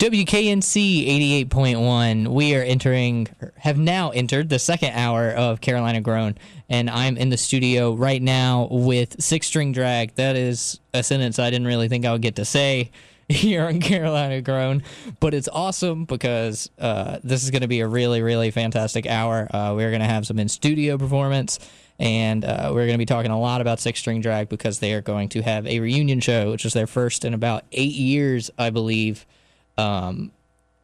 WKNC 0.00 1.46
88.1. 1.46 2.28
We 2.28 2.56
are 2.56 2.62
entering, 2.62 3.28
have 3.58 3.76
now 3.76 4.08
entered 4.08 4.48
the 4.48 4.58
second 4.58 4.94
hour 4.94 5.28
of 5.28 5.60
Carolina 5.60 6.00
Grown, 6.00 6.38
and 6.70 6.88
I'm 6.88 7.18
in 7.18 7.28
the 7.28 7.36
studio 7.36 7.92
right 7.92 8.22
now 8.22 8.66
with 8.70 9.20
Six 9.22 9.46
String 9.46 9.72
Drag. 9.72 10.14
That 10.14 10.36
is 10.36 10.80
a 10.94 11.02
sentence 11.02 11.38
I 11.38 11.50
didn't 11.50 11.66
really 11.66 11.88
think 11.88 12.06
I 12.06 12.12
would 12.12 12.22
get 12.22 12.36
to 12.36 12.46
say 12.46 12.92
here 13.28 13.66
on 13.66 13.78
Carolina 13.80 14.40
Grown, 14.40 14.84
but 15.20 15.34
it's 15.34 15.48
awesome 15.48 16.06
because 16.06 16.70
uh, 16.78 17.18
this 17.22 17.44
is 17.44 17.50
going 17.50 17.60
to 17.60 17.68
be 17.68 17.80
a 17.80 17.86
really, 17.86 18.22
really 18.22 18.50
fantastic 18.50 19.06
hour. 19.06 19.54
Uh, 19.54 19.74
we're 19.76 19.90
going 19.90 20.00
to 20.00 20.08
have 20.08 20.26
some 20.26 20.38
in 20.38 20.48
studio 20.48 20.96
performance. 20.96 21.58
And 21.98 22.46
uh, 22.46 22.70
we're 22.72 22.86
going 22.86 22.92
to 22.92 22.98
be 22.98 23.04
talking 23.04 23.30
a 23.30 23.38
lot 23.38 23.60
about 23.60 23.78
Six 23.78 23.98
String 23.98 24.22
Drag 24.22 24.48
because 24.48 24.78
they 24.78 24.94
are 24.94 25.02
going 25.02 25.28
to 25.28 25.42
have 25.42 25.66
a 25.66 25.80
reunion 25.80 26.20
show, 26.20 26.50
which 26.50 26.64
is 26.64 26.72
their 26.72 26.86
first 26.86 27.26
in 27.26 27.34
about 27.34 27.64
eight 27.72 27.92
years, 27.92 28.50
I 28.56 28.70
believe. 28.70 29.26
Um, 29.80 30.32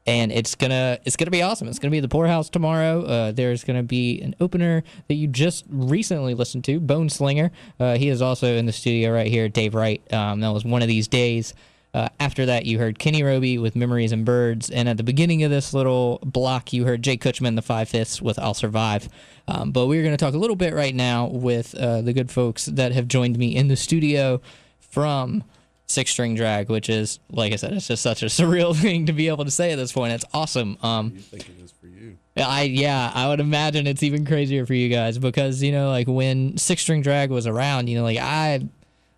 and 0.06 0.30
it's 0.30 0.54
gonna 0.54 0.98
it's 1.04 1.16
gonna 1.16 1.30
be 1.32 1.42
awesome. 1.42 1.68
It's 1.68 1.78
gonna 1.78 1.90
be 1.90 2.00
the 2.00 2.08
Pour 2.08 2.26
House 2.26 2.48
tomorrow. 2.48 3.02
Uh, 3.02 3.32
there's 3.32 3.64
gonna 3.64 3.82
be 3.82 4.20
an 4.22 4.36
opener 4.40 4.84
that 5.08 5.14
you 5.14 5.26
just 5.26 5.64
recently 5.68 6.34
listened 6.34 6.64
to, 6.64 6.78
Bone 6.78 7.08
Slinger. 7.08 7.50
Uh, 7.80 7.96
he 7.96 8.08
is 8.08 8.22
also 8.22 8.56
in 8.56 8.66
the 8.66 8.72
studio 8.72 9.12
right 9.12 9.26
here, 9.26 9.48
Dave 9.48 9.74
Wright. 9.74 10.00
Um, 10.12 10.40
that 10.40 10.52
was 10.52 10.64
one 10.64 10.82
of 10.82 10.88
these 10.88 11.08
days. 11.08 11.54
Uh, 11.92 12.08
after 12.20 12.44
that, 12.44 12.66
you 12.66 12.78
heard 12.78 12.98
Kenny 12.98 13.22
Roby 13.22 13.56
with 13.56 13.74
Memories 13.74 14.12
and 14.12 14.24
Birds, 14.24 14.68
and 14.68 14.86
at 14.86 14.98
the 14.98 15.02
beginning 15.02 15.42
of 15.44 15.50
this 15.50 15.72
little 15.72 16.18
block, 16.22 16.72
you 16.72 16.84
heard 16.84 17.02
Jay 17.02 17.16
Kutchman, 17.16 17.56
the 17.56 17.62
Five 17.62 17.88
Fifths, 17.88 18.20
with 18.20 18.38
I'll 18.38 18.52
Survive. 18.52 19.08
Um, 19.48 19.72
but 19.72 19.86
we're 19.86 20.02
to 20.02 20.16
talk 20.18 20.34
a 20.34 20.38
little 20.38 20.56
bit 20.56 20.74
right 20.74 20.94
now 20.94 21.26
with 21.26 21.74
uh, 21.74 22.02
the 22.02 22.12
good 22.12 22.30
folks 22.30 22.66
that 22.66 22.92
have 22.92 23.08
joined 23.08 23.38
me 23.38 23.56
in 23.56 23.68
the 23.68 23.76
studio 23.76 24.42
from 24.78 25.42
Six 25.86 26.10
String 26.10 26.34
Drag, 26.34 26.68
which 26.68 26.88
is, 26.88 27.20
like 27.30 27.52
I 27.52 27.56
said, 27.56 27.72
it's 27.72 27.86
just 27.88 28.02
such 28.02 28.22
a 28.22 28.26
surreal 28.26 28.74
thing 28.74 29.06
to 29.06 29.12
be 29.12 29.28
able 29.28 29.44
to 29.44 29.50
say 29.50 29.72
at 29.72 29.76
this 29.76 29.92
point. 29.92 30.12
It's 30.12 30.24
awesome. 30.34 30.78
Um, 30.82 31.12
you 31.14 31.20
think 31.20 31.48
it 31.48 31.60
is 31.64 31.72
for 31.72 31.86
you? 31.86 32.18
I 32.36 32.62
yeah, 32.62 33.10
I 33.14 33.28
would 33.28 33.40
imagine 33.40 33.86
it's 33.86 34.02
even 34.02 34.26
crazier 34.26 34.66
for 34.66 34.74
you 34.74 34.88
guys 34.88 35.18
because 35.18 35.62
you 35.62 35.72
know, 35.72 35.88
like 35.88 36.06
when 36.06 36.56
Six 36.58 36.82
String 36.82 37.02
Drag 37.02 37.30
was 37.30 37.46
around, 37.46 37.88
you 37.88 37.96
know, 37.96 38.02
like 38.02 38.18
I 38.18 38.68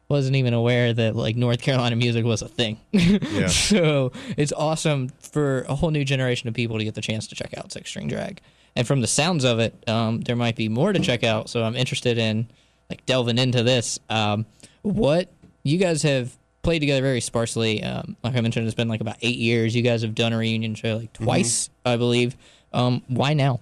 wasn't 0.09 0.37
even 0.37 0.55
aware 0.55 0.93
that 0.93 1.17
like 1.17 1.37
North 1.37 1.61
Carolina 1.61 1.97
music 1.97 2.25
was 2.25 2.43
a 2.43 2.49
thing. 2.49 2.79
Yeah. 2.93 3.49
so 3.49 4.13
it's 4.37 4.53
awesome 4.53 5.09
for 5.21 5.63
a 5.63 5.75
whole 5.75 5.91
new 5.91 6.05
generation 6.05 6.49
of 6.49 6.55
people 6.55 6.79
to 6.79 6.85
get 6.85 6.95
the 6.95 7.01
chance 7.01 7.27
to 7.29 7.35
check 7.35 7.57
out 7.57 7.73
Six 7.73 7.91
String 7.91 8.09
Drag. 8.09 8.41
And 8.77 8.87
from 8.87 9.01
the 9.01 9.07
sounds 9.07 9.45
of 9.45 9.59
it, 9.59 9.75
um, 9.89 10.21
there 10.21 10.37
might 10.37 10.55
be 10.57 10.69
more 10.69 10.93
to 10.93 11.01
check 11.01 11.25
out. 11.25 11.49
So 11.51 11.65
I'm 11.65 11.75
interested 11.77 12.19
in 12.19 12.49
like 12.89 13.05
delving 13.07 13.39
into 13.39 13.63
this. 13.63 13.99
Um, 14.09 14.47
what 14.83 15.31
you 15.65 15.79
guys 15.79 16.03
have 16.03 16.37
played 16.69 16.81
together 16.81 17.01
very 17.01 17.23
sparsely. 17.23 17.83
Um, 17.83 18.15
like 18.23 18.37
I 18.37 18.43
mentioned, 18.43 18.67
it's 18.67 18.75
been 18.75 18.91
like 18.91 19.01
about 19.01 19.17
eight 19.23 19.39
years. 19.39 19.75
You 19.75 19.81
guys 19.81 20.03
have 20.03 20.15
done 20.15 20.35
a 20.35 20.37
reunion 20.37 20.75
show 20.75 20.99
like 20.99 21.15
twice, 21.15 21.71
I 21.83 21.97
believe. 21.97 22.37
Um, 22.75 23.03
why 23.09 23.33
now? 23.33 23.61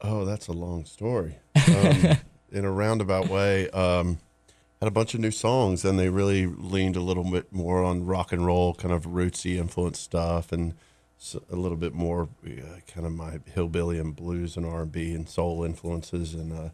Oh, 0.00 0.24
that's 0.24 0.48
a 0.48 0.52
long 0.52 0.84
story. 0.84 1.36
Um, 1.54 2.16
in 2.50 2.64
a 2.64 2.72
roundabout 2.72 3.28
way, 3.28 3.70
um, 3.70 4.18
had 4.80 4.88
a 4.88 4.90
bunch 4.90 5.14
of 5.14 5.20
new 5.20 5.30
songs, 5.30 5.84
and 5.84 5.96
they 5.96 6.08
really 6.08 6.46
leaned 6.46 6.96
a 6.96 7.00
little 7.00 7.22
bit 7.22 7.52
more 7.52 7.84
on 7.84 8.04
rock 8.04 8.32
and 8.32 8.44
roll, 8.44 8.74
kind 8.74 8.92
of 8.92 9.04
rootsy 9.04 9.58
influence 9.58 10.00
stuff, 10.00 10.50
and 10.50 10.74
a 11.52 11.54
little 11.54 11.78
bit 11.78 11.94
more 11.94 12.30
uh, 12.44 12.80
kind 12.92 13.06
of 13.06 13.12
my 13.12 13.38
hillbilly 13.54 14.00
and 14.00 14.16
blues 14.16 14.56
and 14.56 14.66
R 14.66 14.82
and 14.82 14.90
B 14.90 15.14
and 15.14 15.28
soul 15.28 15.62
influences, 15.62 16.34
and 16.34 16.52
uh, 16.52 16.68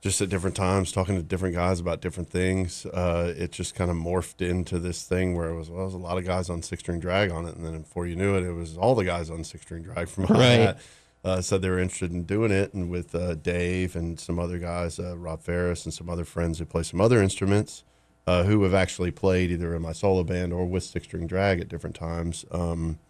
just 0.00 0.20
at 0.20 0.28
different 0.28 0.54
times 0.54 0.92
talking 0.92 1.16
to 1.16 1.22
different 1.22 1.54
guys 1.54 1.80
about 1.80 2.00
different 2.00 2.30
things. 2.30 2.86
Uh, 2.86 3.32
it 3.36 3.50
just 3.52 3.74
kind 3.74 3.90
of 3.90 3.96
morphed 3.96 4.40
into 4.46 4.78
this 4.78 5.02
thing 5.04 5.36
where 5.36 5.48
it 5.48 5.56
was 5.56 5.68
well, 5.68 5.78
there 5.78 5.84
was 5.86 5.94
a 5.94 5.98
lot 5.98 6.18
of 6.18 6.24
guys 6.24 6.48
on 6.48 6.62
Six 6.62 6.82
String 6.82 7.00
Drag 7.00 7.30
on 7.30 7.46
it, 7.46 7.56
and 7.56 7.64
then 7.66 7.80
before 7.82 8.06
you 8.06 8.14
knew 8.16 8.36
it, 8.36 8.44
it 8.44 8.52
was 8.52 8.76
all 8.76 8.94
the 8.94 9.04
guys 9.04 9.28
on 9.30 9.42
Six 9.44 9.64
String 9.64 9.82
Drag 9.82 10.08
from 10.08 10.24
Right. 10.26 10.38
that 10.58 10.78
uh, 11.24 11.40
said 11.40 11.62
they 11.62 11.68
were 11.70 11.80
interested 11.80 12.12
in 12.12 12.22
doing 12.22 12.52
it, 12.52 12.72
and 12.74 12.90
with 12.90 13.12
uh, 13.14 13.34
Dave 13.34 13.96
and 13.96 14.20
some 14.20 14.38
other 14.38 14.58
guys, 14.58 15.00
uh, 15.00 15.16
Rob 15.18 15.42
Ferris 15.42 15.84
and 15.84 15.92
some 15.92 16.08
other 16.08 16.24
friends 16.24 16.60
who 16.60 16.64
play 16.64 16.84
some 16.84 17.00
other 17.00 17.20
instruments, 17.20 17.82
uh, 18.28 18.44
who 18.44 18.62
have 18.62 18.74
actually 18.74 19.10
played 19.10 19.50
either 19.50 19.74
in 19.74 19.82
my 19.82 19.92
solo 19.92 20.22
band 20.22 20.52
or 20.52 20.64
with 20.64 20.84
Six 20.84 21.06
String 21.06 21.26
Drag 21.26 21.60
at 21.60 21.68
different 21.68 21.96
times. 21.96 22.44
Um, 22.52 23.00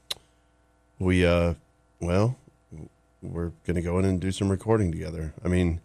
we, 0.98 1.24
uh, 1.26 1.54
well, 2.00 2.38
we're 3.20 3.52
going 3.66 3.74
to 3.76 3.82
go 3.82 3.98
in 3.98 4.04
and 4.06 4.18
do 4.20 4.32
some 4.32 4.48
recording 4.48 4.90
together. 4.90 5.34
I 5.44 5.48
mean, 5.48 5.80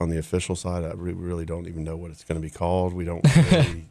on 0.00 0.08
the 0.10 0.18
official 0.18 0.56
side, 0.56 0.84
I 0.84 0.92
re- 0.94 1.12
really 1.12 1.44
don't 1.44 1.66
even 1.68 1.84
know 1.84 1.96
what 1.96 2.10
it's 2.10 2.24
going 2.24 2.40
to 2.40 2.42
be 2.46 2.50
called. 2.50 2.92
We 2.94 3.04
don't. 3.04 3.24
Really, 3.50 3.84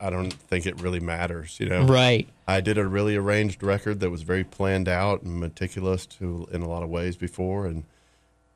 I 0.00 0.10
don't 0.10 0.32
think 0.32 0.64
it 0.64 0.80
really 0.80 1.00
matters, 1.00 1.58
you 1.58 1.66
know. 1.68 1.84
Right. 1.84 2.28
I 2.46 2.60
did 2.60 2.78
a 2.78 2.86
really 2.86 3.16
arranged 3.16 3.64
record 3.64 3.98
that 3.98 4.10
was 4.10 4.22
very 4.22 4.44
planned 4.44 4.88
out 4.88 5.22
and 5.22 5.40
meticulous 5.40 6.06
to 6.06 6.46
in 6.52 6.62
a 6.62 6.68
lot 6.68 6.84
of 6.84 6.88
ways 6.88 7.16
before, 7.16 7.66
and 7.66 7.82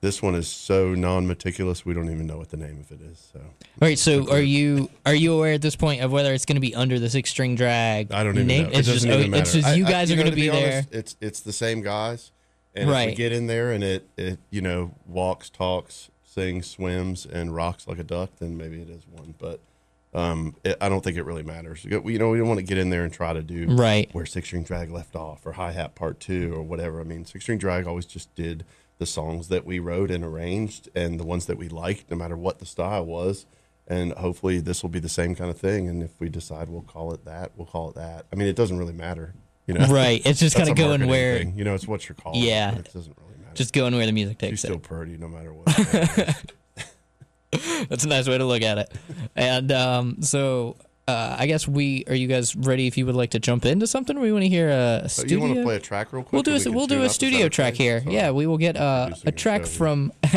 this 0.02 0.22
one 0.22 0.36
is 0.36 0.46
so 0.46 0.94
non-meticulous 0.94 1.84
we 1.84 1.94
don't 1.94 2.10
even 2.10 2.28
know 2.28 2.36
what 2.38 2.50
the 2.50 2.56
name 2.56 2.78
of 2.78 2.92
it 2.92 3.00
is. 3.04 3.30
So 3.32 3.40
All 3.40 3.48
right. 3.80 3.98
So 3.98 4.30
are 4.30 4.40
you 4.40 4.88
are 5.04 5.14
you 5.16 5.32
aware 5.34 5.54
at 5.54 5.62
this 5.62 5.74
point 5.74 6.00
of 6.02 6.12
whether 6.12 6.32
it's 6.32 6.44
going 6.44 6.54
to 6.56 6.60
be 6.60 6.76
under 6.76 7.00
the 7.00 7.10
Six 7.10 7.30
String 7.30 7.56
Drag? 7.56 8.12
I 8.12 8.22
don't 8.22 8.34
even 8.36 8.46
name? 8.46 8.62
know. 8.66 8.68
It 8.70 8.78
It's 8.78 8.86
doesn't 8.88 9.08
just 9.10 9.18
oh, 9.18 9.18
even 9.20 9.34
oh, 9.34 9.38
it's 9.38 9.52
matter. 9.54 9.62
just 9.66 9.76
you 9.76 9.86
I- 9.86 9.90
guys 9.90 10.12
are 10.12 10.16
going 10.16 10.30
to 10.30 10.36
be 10.36 10.48
there. 10.48 10.72
honest, 10.84 10.94
It's 10.94 11.16
it's 11.20 11.40
the 11.40 11.52
same 11.52 11.82
guys, 11.82 12.30
and 12.76 12.88
if 12.88 13.06
we 13.06 13.14
get 13.16 13.32
in 13.32 13.48
there 13.48 13.72
and 13.72 13.82
it 13.82 14.06
it 14.16 14.38
you 14.50 14.60
know 14.60 14.92
walks, 15.08 15.50
talks, 15.50 16.08
sings, 16.32 16.66
swims, 16.66 17.26
and 17.26 17.54
rocks 17.54 17.86
like 17.86 17.98
a 17.98 18.04
duck, 18.04 18.30
then 18.38 18.56
maybe 18.56 18.80
it 18.80 18.88
is 18.88 19.02
one. 19.06 19.34
But 19.38 19.60
um, 20.14 20.56
it, 20.64 20.76
I 20.80 20.88
don't 20.88 21.02
think 21.02 21.16
it 21.16 21.24
really 21.24 21.42
matters. 21.42 21.84
You 21.84 21.90
know, 21.92 22.00
we 22.00 22.18
don't 22.18 22.46
want 22.48 22.58
to 22.58 22.64
get 22.64 22.78
in 22.78 22.90
there 22.90 23.04
and 23.04 23.12
try 23.12 23.32
to 23.32 23.42
do 23.42 23.66
Right. 23.74 24.08
where 24.12 24.26
Six 24.26 24.46
String 24.48 24.62
Drag 24.62 24.90
left 24.90 25.16
off 25.16 25.44
or 25.46 25.52
High 25.52 25.72
Hat 25.72 25.94
Part 25.94 26.20
Two 26.20 26.52
or 26.54 26.62
whatever. 26.62 27.00
I 27.00 27.04
mean, 27.04 27.24
Six 27.24 27.44
String 27.44 27.58
Drag 27.58 27.86
always 27.86 28.06
just 28.06 28.34
did 28.34 28.64
the 28.98 29.06
songs 29.06 29.48
that 29.48 29.64
we 29.64 29.78
wrote 29.78 30.10
and 30.10 30.22
arranged 30.22 30.88
and 30.94 31.18
the 31.18 31.24
ones 31.24 31.46
that 31.46 31.56
we 31.58 31.68
liked, 31.68 32.10
no 32.10 32.16
matter 32.16 32.36
what 32.36 32.58
the 32.58 32.66
style 32.66 33.04
was. 33.06 33.46
And 33.88 34.12
hopefully, 34.12 34.60
this 34.60 34.82
will 34.82 34.90
be 34.90 35.00
the 35.00 35.08
same 35.08 35.34
kind 35.34 35.50
of 35.50 35.58
thing. 35.58 35.88
And 35.88 36.02
if 36.02 36.12
we 36.20 36.28
decide 36.28 36.68
we'll 36.68 36.82
call 36.82 37.12
it 37.12 37.24
that, 37.24 37.50
we'll 37.56 37.66
call 37.66 37.88
it 37.90 37.96
that. 37.96 38.26
I 38.32 38.36
mean, 38.36 38.46
it 38.48 38.54
doesn't 38.54 38.78
really 38.78 38.92
matter, 38.92 39.34
you 39.66 39.74
know. 39.74 39.86
Right. 39.88 40.22
It's 40.24 40.38
just 40.38 40.56
kind 40.56 40.68
of 40.68 40.76
going 40.76 41.08
where 41.08 41.38
thing. 41.38 41.58
you 41.58 41.64
know 41.64 41.74
it's 41.74 41.88
what 41.88 42.08
you're 42.08 42.14
calling. 42.16 42.42
Yeah. 42.42 42.76
it, 42.76 42.92
doesn't 42.92 43.16
really. 43.20 43.31
Just 43.54 43.72
going 43.72 43.94
where 43.94 44.06
the 44.06 44.12
music 44.12 44.38
She's 44.40 44.48
takes 44.50 44.60
still 44.62 44.74
it. 44.76 44.82
pretty, 44.82 45.16
no 45.18 45.28
matter 45.28 45.52
what. 45.52 45.66
That's 47.88 48.04
a 48.04 48.08
nice 48.08 48.28
way 48.28 48.38
to 48.38 48.44
look 48.46 48.62
at 48.62 48.78
it. 48.78 48.92
And 49.36 49.70
um, 49.72 50.22
so 50.22 50.76
uh, 51.06 51.36
I 51.38 51.46
guess 51.46 51.68
we 51.68 52.04
are. 52.08 52.14
You 52.14 52.26
guys 52.28 52.56
ready? 52.56 52.86
If 52.86 52.96
you 52.96 53.04
would 53.06 53.14
like 53.14 53.30
to 53.30 53.38
jump 53.40 53.66
into 53.66 53.86
something, 53.86 54.18
we 54.18 54.32
want 54.32 54.44
to 54.44 54.48
hear 54.48 54.70
a 54.70 55.00
But 55.02 55.10
studio. 55.10 55.36
you 55.38 55.42
want 55.44 55.56
to 55.56 55.62
play 55.62 55.76
a 55.76 55.80
track 55.80 56.12
real 56.14 56.22
quick? 56.22 56.32
We'll 56.32 56.42
do 56.44 56.54
a 56.54 56.70
we 56.70 56.74
we'll 56.74 56.86
do 56.86 57.02
a 57.02 57.10
studio 57.10 57.40
okay? 57.40 57.48
track 57.50 57.74
here. 57.74 58.00
Sorry. 58.02 58.14
Yeah, 58.14 58.30
we 58.30 58.46
will 58.46 58.56
get 58.56 58.76
uh, 58.78 59.10
a 59.24 59.28
a 59.28 59.32
track 59.32 59.66
from 59.66 60.12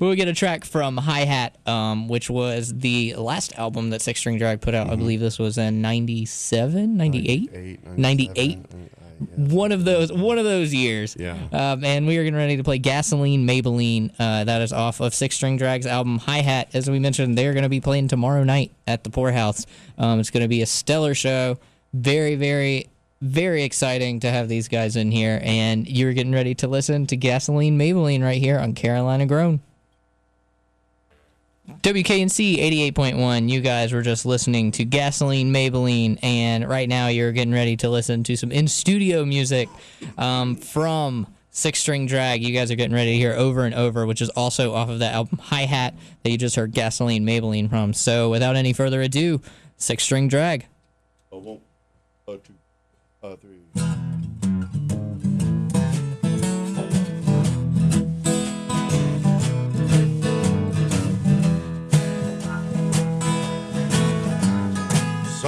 we 0.00 0.06
will 0.06 0.14
get 0.16 0.26
a 0.26 0.32
track 0.34 0.64
from 0.64 0.96
High 0.96 1.26
Hat, 1.26 1.56
um, 1.68 2.08
which 2.08 2.28
was 2.28 2.74
the 2.74 3.14
last 3.16 3.56
album 3.56 3.90
that 3.90 4.02
Six 4.02 4.18
String 4.18 4.38
Drag 4.38 4.60
put 4.60 4.74
out. 4.74 4.86
I 4.88 4.90
Mm-hmm. 4.92 4.98
believe 5.00 5.20
this 5.20 5.38
was 5.38 5.58
in 5.58 5.80
97, 5.82 6.96
98? 6.96 7.52
98, 7.52 7.86
98? 7.98 7.98
97, 7.98 8.66
uh, 8.72 8.76
yeah. 8.78 8.97
One 9.36 9.72
of 9.72 9.84
those 9.84 10.12
one 10.12 10.38
of 10.38 10.44
those 10.44 10.72
years. 10.72 11.16
Yeah. 11.18 11.36
Um, 11.52 11.84
and 11.84 12.06
we 12.06 12.16
are 12.18 12.24
getting 12.24 12.38
ready 12.38 12.56
to 12.56 12.64
play 12.64 12.78
Gasoline 12.78 13.46
Maybelline. 13.46 14.12
Uh, 14.18 14.44
that 14.44 14.62
is 14.62 14.72
off 14.72 15.00
of 15.00 15.14
Six 15.14 15.36
String 15.36 15.56
Drag's 15.56 15.86
album 15.86 16.18
High 16.18 16.42
Hat. 16.42 16.68
As 16.72 16.88
we 16.88 16.98
mentioned, 16.98 17.36
they're 17.36 17.52
going 17.52 17.64
to 17.64 17.68
be 17.68 17.80
playing 17.80 18.08
tomorrow 18.08 18.44
night 18.44 18.72
at 18.86 19.04
the 19.04 19.10
Pour 19.10 19.32
House. 19.32 19.66
Um, 19.98 20.20
it's 20.20 20.30
going 20.30 20.42
to 20.42 20.48
be 20.48 20.62
a 20.62 20.66
stellar 20.66 21.14
show. 21.14 21.58
Very, 21.92 22.36
very, 22.36 22.88
very 23.20 23.64
exciting 23.64 24.20
to 24.20 24.30
have 24.30 24.48
these 24.48 24.68
guys 24.68 24.94
in 24.96 25.10
here. 25.10 25.40
And 25.42 25.88
you're 25.88 26.12
getting 26.12 26.32
ready 26.32 26.54
to 26.56 26.68
listen 26.68 27.06
to 27.08 27.16
Gasoline 27.16 27.78
Maybelline 27.78 28.22
right 28.22 28.40
here 28.40 28.58
on 28.58 28.74
Carolina 28.74 29.26
Grown. 29.26 29.60
WKNC 31.68 32.92
88.1, 32.92 33.50
you 33.50 33.60
guys 33.60 33.92
were 33.92 34.00
just 34.00 34.24
listening 34.24 34.70
to 34.72 34.86
Gasoline 34.86 35.52
Maybelline, 35.52 36.18
and 36.22 36.66
right 36.66 36.88
now 36.88 37.08
you're 37.08 37.30
getting 37.32 37.52
ready 37.52 37.76
to 37.76 37.90
listen 37.90 38.24
to 38.24 38.36
some 38.36 38.50
in 38.50 38.66
studio 38.68 39.22
music 39.26 39.68
um, 40.16 40.56
from 40.56 41.26
Six 41.50 41.78
String 41.80 42.06
Drag. 42.06 42.42
You 42.42 42.54
guys 42.54 42.70
are 42.70 42.74
getting 42.74 42.94
ready 42.94 43.12
to 43.12 43.16
hear 43.18 43.34
Over 43.34 43.66
and 43.66 43.74
Over, 43.74 44.06
which 44.06 44.22
is 44.22 44.30
also 44.30 44.72
off 44.72 44.88
of 44.88 45.00
that 45.00 45.12
album 45.12 45.38
High 45.38 45.66
Hat 45.66 45.94
that 46.22 46.30
you 46.30 46.38
just 46.38 46.56
heard 46.56 46.72
Gasoline 46.72 47.26
Maybelline 47.26 47.68
from. 47.68 47.92
So 47.92 48.30
without 48.30 48.56
any 48.56 48.72
further 48.72 49.02
ado, 49.02 49.42
Six 49.76 50.02
String 50.04 50.26
Drag. 50.26 50.66
A 51.32 51.38
one, 51.38 51.60
a 52.26 52.38
two, 52.38 52.54
a 53.22 53.36
three. 53.36 54.27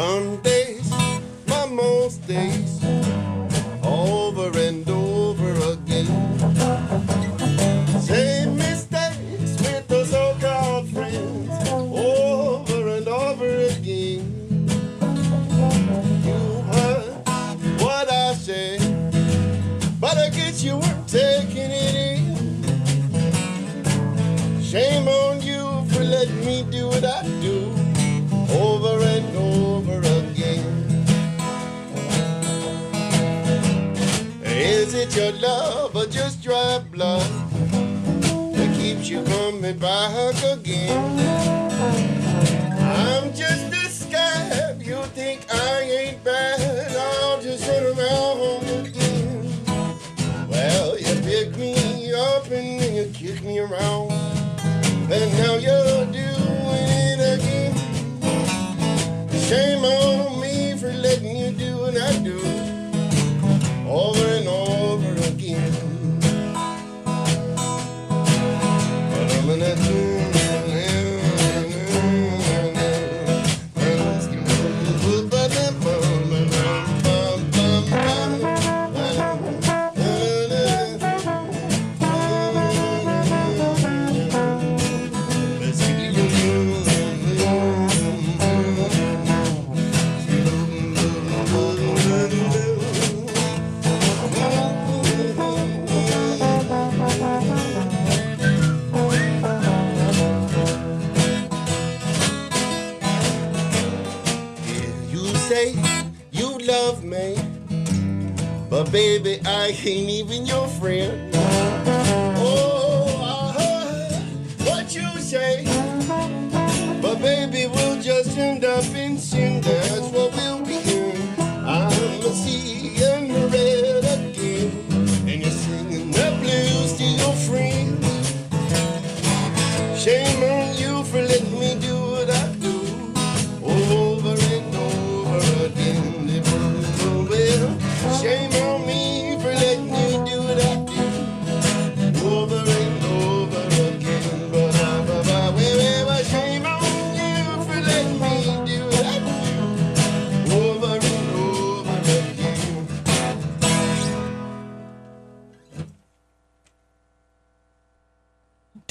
Some 0.00 0.36
days, 0.38 0.90
my 1.46 1.66
most 1.66 2.26
days, 2.26 2.82
over 3.84 4.50
and 4.58 4.88
over 4.88 5.52
again. 5.72 6.08
Same 8.00 8.49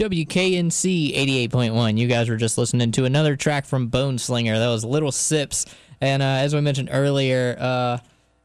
WKNC 0.10 1.16
88.1. 1.50 1.98
You 1.98 2.08
guys 2.08 2.30
were 2.30 2.38
just 2.38 2.58
listening 2.58 2.92
to 2.94 3.06
another 3.06 3.36
track 3.36 3.66
from 3.66 3.88
Bone 3.88 4.18
Slinger. 4.18 4.58
That 4.58 4.68
was 4.68 4.84
Little 4.84 5.12
Sips. 5.12 5.66
And 6.02 6.24
uh, 6.24 6.26
as 6.26 6.56
we 6.56 6.62
mentioned 6.62 6.90
earlier, 6.92 7.56
uh, 7.60 7.98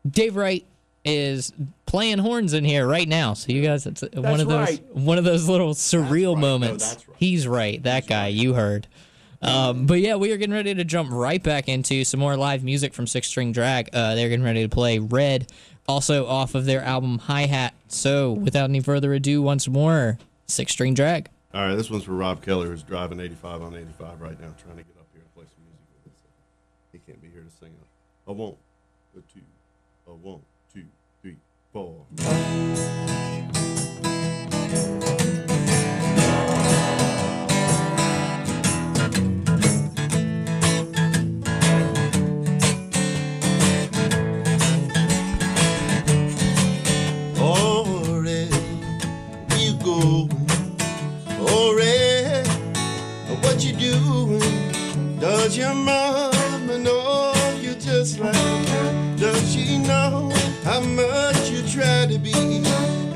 Dave 0.09 0.37
Wright 0.37 0.67
is 1.05 1.53
playing 1.87 2.19
horns 2.19 2.53
in 2.53 2.65
here 2.65 2.87
right 2.87 3.09
now. 3.09 3.35
So 3.35 3.53
you 3.53 3.63
guys, 3.63 3.87
it's 3.87 4.03
one 4.15 4.41
of 4.41 4.49
those 4.49 4.69
right. 4.69 4.95
one 4.95 5.19
of 5.19 5.25
those 5.25 5.49
little 5.49 5.75
surreal 5.75 6.35
right. 6.35 6.41
Moments. 6.41 6.95
that's 6.95 7.09
right. 7.09 7.17
He's 7.19 7.49
right. 7.49 7.83
That 7.83 8.07
guy 8.07 8.29
you 8.29 8.55
heard. 8.55 8.87
Um, 9.41 9.85
but 9.87 10.01
yeah, 10.01 10.17
we 10.17 10.33
are 10.33 10.39
getting 10.39 10.55
ready 10.55 10.75
to 10.75 10.85
jump 10.85 11.11
right 11.13 11.43
back 11.43 11.69
into 11.69 12.05
some 12.05 12.19
more 12.19 12.37
live 12.37 12.65
music 12.65 12.95
from 12.95 13.07
Six 13.07 13.29
String 13.29 13.53
Drag. 13.53 13.91
Uh, 13.93 14.15
they're 14.15 14.31
getting 14.31 14.45
ready 14.45 14.63
to 14.63 14.71
play 14.71 14.99
Red, 14.99 15.51
also 15.87 16.27
off 16.27 16.55
of 16.55 16.65
their 16.65 16.83
album 16.83 17.19
High 17.19 17.47
Hat. 17.47 17.75
So 17.89 18.33
without 18.33 18.71
any 18.71 18.81
further 18.81 19.13
ado, 19.13 19.43
once 19.43 19.69
more, 19.69 20.19
Six 20.47 20.73
String 20.73 20.95
Drag. 20.95 21.29
All 21.55 21.65
right, 21.65 21.77
this 21.77 21.89
one's 21.89 22.03
for 22.03 22.15
Rob 22.15 22.43
Keller, 22.45 22.67
who's 22.67 22.83
driving 22.83 23.21
85 23.21 23.63
on 23.63 23.77
85 23.77 24.21
right 24.21 24.41
now, 24.41 24.53
trying 24.61 24.77
to 24.77 24.83
get 24.83 24.97
up 24.99 25.07
here 25.13 25.23
and 25.23 25.35
play 25.37 25.45
some 25.45 25.63
music 25.65 25.87
with 26.05 26.13
us. 26.13 26.19
He 26.91 26.99
can't 26.99 27.23
be 27.23 27.29
here 27.29 27.43
to 27.43 27.51
sing 27.51 27.69
it. 27.69 27.87
A 28.27 28.33
one, 28.33 28.57
a 29.17 29.21
two, 29.33 29.41
a 30.09 30.15
one, 30.15 30.41
two, 30.73 30.87
three, 31.23 31.37
four. 31.73 32.05
Your 55.75 55.83
mama 55.83 56.79
know 56.79 57.33
you 57.61 57.75
just 57.75 58.21
like 58.21 58.37
her? 58.37 59.17
Does 59.17 59.53
she 59.53 59.79
know 59.79 60.31
how 60.63 60.81
much 60.81 61.51
you 61.51 61.67
try 61.67 62.07
to 62.07 62.17
be 62.17 62.63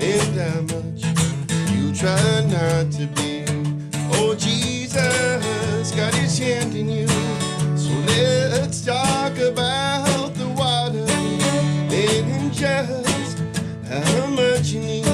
and 0.01 0.35
how 0.37 0.63
much 0.63 1.05
you 1.71 1.95
try 1.95 2.41
not 2.47 2.91
to 2.99 3.07
be? 3.15 3.45
Oh, 4.15 4.35
Jesus 4.35 5.93
got 5.93 6.13
his 6.15 6.37
hand 6.37 6.75
in 6.75 6.89
you. 6.89 7.07
So 7.77 7.93
let's 8.09 8.85
talk 8.85 9.39
about 9.39 10.35
the 10.35 10.49
water 10.57 11.07
and 11.95 12.53
just 12.53 13.39
how 13.89 14.27
much 14.27 14.71
you 14.71 14.81
need 14.81 15.08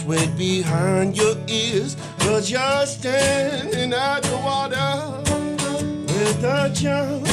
Wet 0.00 0.38
behind 0.38 1.18
your 1.18 1.36
ears? 1.48 1.96
Cause 2.20 2.50
you're 2.50 2.86
standing 2.86 3.92
at 3.92 4.22
the 4.22 4.36
water. 4.38 5.22
with 6.08 6.44
a 6.44 6.70
gentleman's 6.72 7.31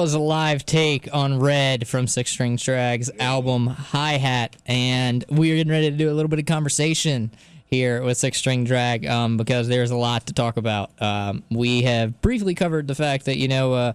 was 0.00 0.14
a 0.14 0.18
live 0.18 0.64
take 0.64 1.12
on 1.14 1.38
Red 1.38 1.86
from 1.86 2.06
Six 2.06 2.30
String 2.30 2.56
Drag's 2.56 3.10
album 3.18 3.66
High 3.66 4.16
Hat, 4.16 4.56
and 4.64 5.22
we 5.28 5.52
are 5.52 5.56
getting 5.56 5.70
ready 5.70 5.90
to 5.90 5.96
do 5.96 6.10
a 6.10 6.14
little 6.14 6.30
bit 6.30 6.38
of 6.38 6.46
conversation 6.46 7.30
here 7.66 8.02
with 8.02 8.16
Six 8.16 8.38
String 8.38 8.64
Drag 8.64 9.04
um, 9.06 9.36
because 9.36 9.68
there's 9.68 9.90
a 9.90 9.96
lot 9.96 10.26
to 10.28 10.32
talk 10.32 10.56
about. 10.56 10.90
Um, 11.02 11.42
we 11.50 11.82
have 11.82 12.22
briefly 12.22 12.54
covered 12.54 12.88
the 12.88 12.94
fact 12.94 13.26
that 13.26 13.36
you 13.36 13.46
know 13.46 13.74
uh, 13.74 13.92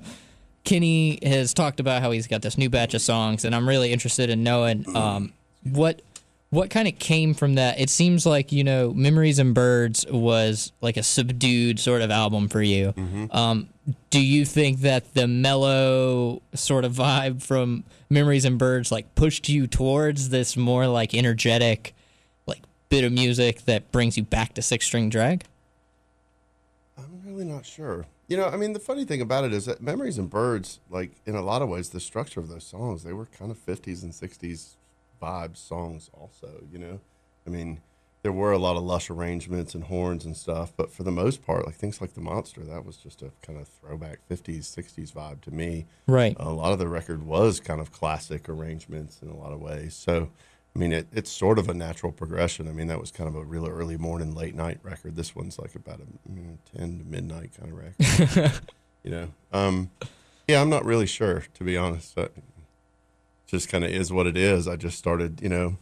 Kenny 0.64 1.18
has 1.24 1.56
talked 1.56 1.80
about 1.80 2.04
how 2.04 2.12
he's 2.12 2.28
got 2.28 2.44
this 2.44 2.56
new 2.56 2.70
batch 2.70 2.94
of 2.94 3.02
songs, 3.02 3.44
and 3.44 3.56
I'm 3.56 3.68
really 3.68 3.92
interested 3.92 4.30
in 4.30 4.44
knowing 4.44 4.86
um, 4.96 5.34
what 5.64 6.04
what 6.52 6.70
kind 6.70 6.88
of 6.88 7.00
came 7.00 7.34
from 7.34 7.56
that. 7.56 7.80
It 7.80 7.90
seems 7.90 8.28
like 8.28 8.52
you 8.52 8.64
know 8.64 8.94
Memories 8.94 9.40
and 9.40 9.56
Birds 9.56 10.06
was 10.08 10.72
like 10.82 10.98
a 10.98 11.04
subdued 11.04 11.80
sort 11.80 12.04
of 12.04 12.12
album 12.12 12.48
for 12.48 12.62
you. 12.62 12.94
Um, 13.32 13.70
do 14.10 14.20
you 14.20 14.46
think 14.46 14.80
that 14.80 15.14
the 15.14 15.28
mellow 15.28 16.42
sort 16.54 16.86
of 16.86 16.94
vibe 16.94 17.42
from 17.44 17.84
Memories 18.10 18.46
and 18.46 18.58
Birds 18.58 18.92
like 18.92 19.14
pushed 19.16 19.50
you 19.50 19.68
towards 19.68 20.30
this 20.30 20.58
more 20.58 20.88
like 20.88 21.14
energetic 21.14 21.94
like 22.48 22.62
bit 22.90 23.04
of 23.04 23.12
music 23.12 23.66
that 23.66 23.92
brings 23.92 24.18
you 24.18 24.24
back 24.24 24.54
to 24.56 24.62
Six 24.62 24.86
String 24.86 25.10
Drag? 25.10 25.44
I'm 26.98 27.22
really 27.26 27.46
not 27.46 27.66
sure. 27.66 28.06
You 28.28 28.38
know, 28.38 28.48
I 28.48 28.58
mean, 28.58 28.74
the 28.74 28.80
funny 28.80 29.06
thing 29.06 29.22
about 29.22 29.44
it 29.44 29.54
is 29.54 29.66
that 29.66 29.82
Memories 29.82 30.18
and 30.18 30.30
Birds, 30.30 30.80
like 30.90 31.12
in 31.26 31.36
a 31.36 31.42
lot 31.42 31.62
of 31.62 31.70
ways, 31.70 31.90
the 31.90 32.00
structure 32.00 32.40
of 32.40 32.50
those 32.50 32.66
songs, 32.66 33.04
they 33.04 33.14
were 33.14 33.28
kind 33.28 33.52
of 33.52 33.64
50s 33.64 34.02
and 34.02 34.12
60s 34.12 34.76
vibes 35.22 35.58
songs, 35.58 36.10
also. 36.12 36.64
You 36.72 36.80
know, 36.80 37.00
I 37.46 37.52
mean, 37.52 37.82
there 38.26 38.32
were 38.32 38.52
a 38.52 38.58
lot 38.58 38.76
of 38.76 38.82
lush 38.82 39.12
arrangements 39.12 39.76
and 39.76 39.84
horns 39.84 40.26
and 40.26 40.36
stuff, 40.36 40.74
but 40.76 40.92
for 40.92 41.04
the 41.04 41.12
most 41.12 41.46
part, 41.46 41.64
like 41.64 41.76
things 41.76 42.02
like 42.02 42.16
The 42.16 42.22
Monster, 42.22 42.64
that 42.64 42.84
was 42.84 42.98
just 42.98 43.22
a 43.22 43.30
kind 43.44 43.60
of 43.60 43.68
throwback 43.68 44.18
50s, 44.28 44.62
60s 44.62 45.14
vibe 45.14 45.42
to 45.42 45.52
me. 45.52 45.86
Right. 46.08 46.36
A 46.40 46.50
lot 46.50 46.74
of 46.74 46.80
the 46.80 46.88
record 46.88 47.22
was 47.22 47.60
kind 47.60 47.80
of 47.80 47.92
classic 47.92 48.50
arrangements 48.50 49.20
in 49.22 49.30
a 49.30 49.36
lot 49.36 49.54
of 49.54 49.62
ways. 49.62 49.94
So, 49.94 50.32
I 50.76 50.80
mean, 50.80 50.92
it, 50.92 51.06
it's 51.14 51.30
sort 51.30 51.60
of 51.60 51.70
a 51.70 51.76
natural 51.76 52.12
progression. 52.12 52.68
I 52.68 52.72
mean, 52.72 52.88
that 52.88 53.00
was 53.00 53.12
kind 53.12 53.28
of 53.28 53.36
a 53.36 53.44
real 53.44 53.68
early 53.68 53.96
morning, 53.96 54.34
late 54.34 54.56
night 54.56 54.80
record. 54.82 55.16
This 55.16 55.36
one's 55.36 55.60
like 55.60 55.76
about 55.76 56.00
a 56.00 56.34
you 56.34 56.42
know, 56.42 56.58
10 56.76 56.98
to 56.98 57.06
midnight 57.06 57.52
kind 57.56 57.72
of 57.72 57.78
record. 57.78 58.60
you 59.04 59.12
know, 59.12 59.28
um, 59.54 59.92
yeah, 60.48 60.62
I'm 60.62 60.70
not 60.72 60.84
really 60.84 61.06
sure, 61.06 61.44
to 61.54 61.64
be 61.64 61.78
honest. 61.78 62.18
Just 63.46 63.70
kind 63.70 63.84
of 63.84 63.92
is 63.92 64.12
what 64.12 64.26
it 64.26 64.36
is. 64.36 64.68
I 64.68 64.78
just 64.78 64.98
started, 64.98 65.44
you 65.44 65.50
know, 65.50 65.78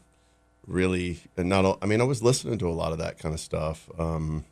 really, 0.67 1.20
and 1.38 1.50
not, 1.50 1.65
all- 1.65 1.79
I 1.82 1.86
mean, 1.86 2.01
I 2.01 2.05
was 2.05 2.22
listening 2.24 2.58
to 2.60 2.67
a 2.67 2.72
lot 2.72 2.91
of 2.91 2.98
that 3.00 3.17
kind 3.20 3.34
of 3.34 3.39
stuff. 3.39 3.89
Um, 4.00 4.46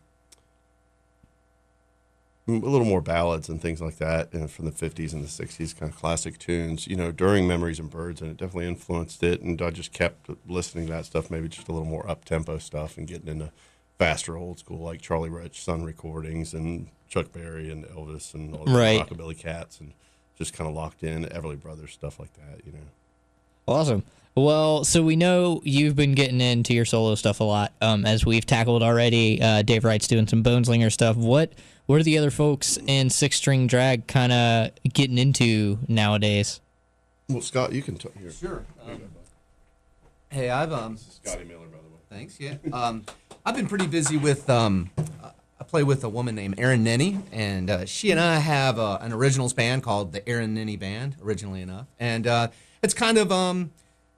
a 2.48 2.52
little 2.54 2.86
more 2.88 3.02
ballads 3.02 3.48
and 3.48 3.62
things 3.62 3.80
like 3.82 3.98
that 3.98 4.34
know, 4.34 4.48
from 4.48 4.66
the 4.66 4.72
50s 4.72 5.14
and 5.14 5.24
the 5.24 5.28
60s 5.28 5.78
kind 5.78 5.90
of 5.90 5.98
classic 5.98 6.38
tunes 6.38 6.86
you 6.86 6.98
know 6.98 7.10
during 7.12 7.48
memories 7.48 7.80
and 7.80 7.90
birds 7.90 8.20
and 8.20 8.30
it 8.32 8.36
definitely 8.36 8.68
influenced 8.68 9.24
it 9.24 9.42
and 9.42 9.62
i 9.62 9.70
just 9.70 9.94
kept 9.94 10.28
listening 10.50 10.88
to 10.88 10.92
that 10.92 11.06
stuff 11.06 11.32
maybe 11.32 11.48
just 11.48 11.70
a 11.70 11.72
little 11.72 11.88
more 11.88 12.10
up 12.10 12.26
tempo 12.26 12.58
stuff 12.58 12.98
and 12.98 13.08
getting 13.08 13.28
into 13.30 13.52
faster 13.98 14.36
old 14.36 14.60
school 14.60 14.80
like 14.80 15.00
charlie 15.02 15.30
rich 15.30 15.62
sun 15.64 15.84
recordings 15.84 16.54
and 16.54 16.88
chuck 17.08 17.32
berry 17.32 17.72
and 17.72 17.86
elvis 17.86 18.34
and 18.34 18.54
all 18.54 18.66
the 18.66 18.72
Right. 18.74 19.00
rockabilly 19.08 19.38
cats 19.38 19.80
and 19.80 19.94
just 20.38 20.52
kind 20.54 20.68
of 20.68 20.76
locked 20.76 21.04
in 21.04 21.26
everly 21.26 21.62
brothers 21.62 21.94
stuff 21.94 22.20
like 22.20 22.34
that 22.34 22.66
you 22.66 22.74
know 22.74 22.80
Awesome. 23.68 24.04
Well, 24.36 24.86
so 24.86 25.04
we 25.04 25.18
know 25.18 25.62
you've 25.66 25.96
been 25.96 26.14
getting 26.14 26.40
into 26.40 26.74
your 26.74 26.86
solo 26.86 27.16
stuff 27.16 27.42
a 27.42 27.44
lot, 27.44 27.74
um, 27.82 28.06
as 28.06 28.26
we've 28.26 28.46
tackled 28.46 28.82
already. 28.82 29.42
Uh, 29.42 29.62
Dave 29.62 29.84
Wright's 29.84 30.08
doing 30.08 30.26
some 30.28 30.42
Boneslinger 30.42 30.92
stuff. 30.92 31.18
What 31.18 31.52
what 31.86 32.00
are 32.00 32.04
the 32.04 32.18
other 32.18 32.32
folks 32.32 32.78
in 32.88 33.10
Six 33.10 33.36
String 33.36 33.68
Drag 33.68 34.08
kind 34.08 34.32
of 34.32 34.72
getting 34.94 35.18
into 35.18 35.80
nowadays? 35.88 36.62
well 37.30 37.42
scott 37.42 37.72
you 37.72 37.82
can 37.82 37.96
talk 37.98 38.14
here 38.18 38.32
Sure. 38.32 38.66
Um, 38.86 39.04
hey, 40.30 40.50
I've 40.50 40.72
um. 40.74 40.98
scotty 40.98 41.44
miller 41.46 41.68
by 41.68 41.78
the 41.78 41.90
way 41.90 42.00
Thanks. 42.10 42.40
Yeah. 42.40 42.56
Um, 42.74 43.06
I've 43.46 43.56
been 43.56 43.68
pretty 43.68 43.88
busy 43.88 44.18
with 44.18 44.50
um. 44.50 44.92
uh, 44.98 45.32
I 45.60 45.64
play 45.64 45.84
with 45.84 46.04
a 46.04 46.10
woman 46.10 46.36
named 46.36 46.56
Erin 46.60 46.84
Nenny, 46.84 47.20
and 47.32 47.70
uh, 47.70 47.86
she 47.86 48.12
and 48.12 48.20
I 48.20 48.40
have 48.40 48.80
uh, 48.80 48.98
an 49.02 49.14
originals 49.14 49.54
band 49.54 49.84
called 49.84 50.12
the 50.12 50.28
Erin 50.28 50.54
Nenny 50.56 50.78
Band. 50.78 51.16
Originally 51.24 51.62
enough, 51.62 51.88
and 52.00 52.26
uh, 52.28 52.48
it's 52.82 52.94
kind 52.94 53.18
of 53.18 53.32
um, 53.32 53.72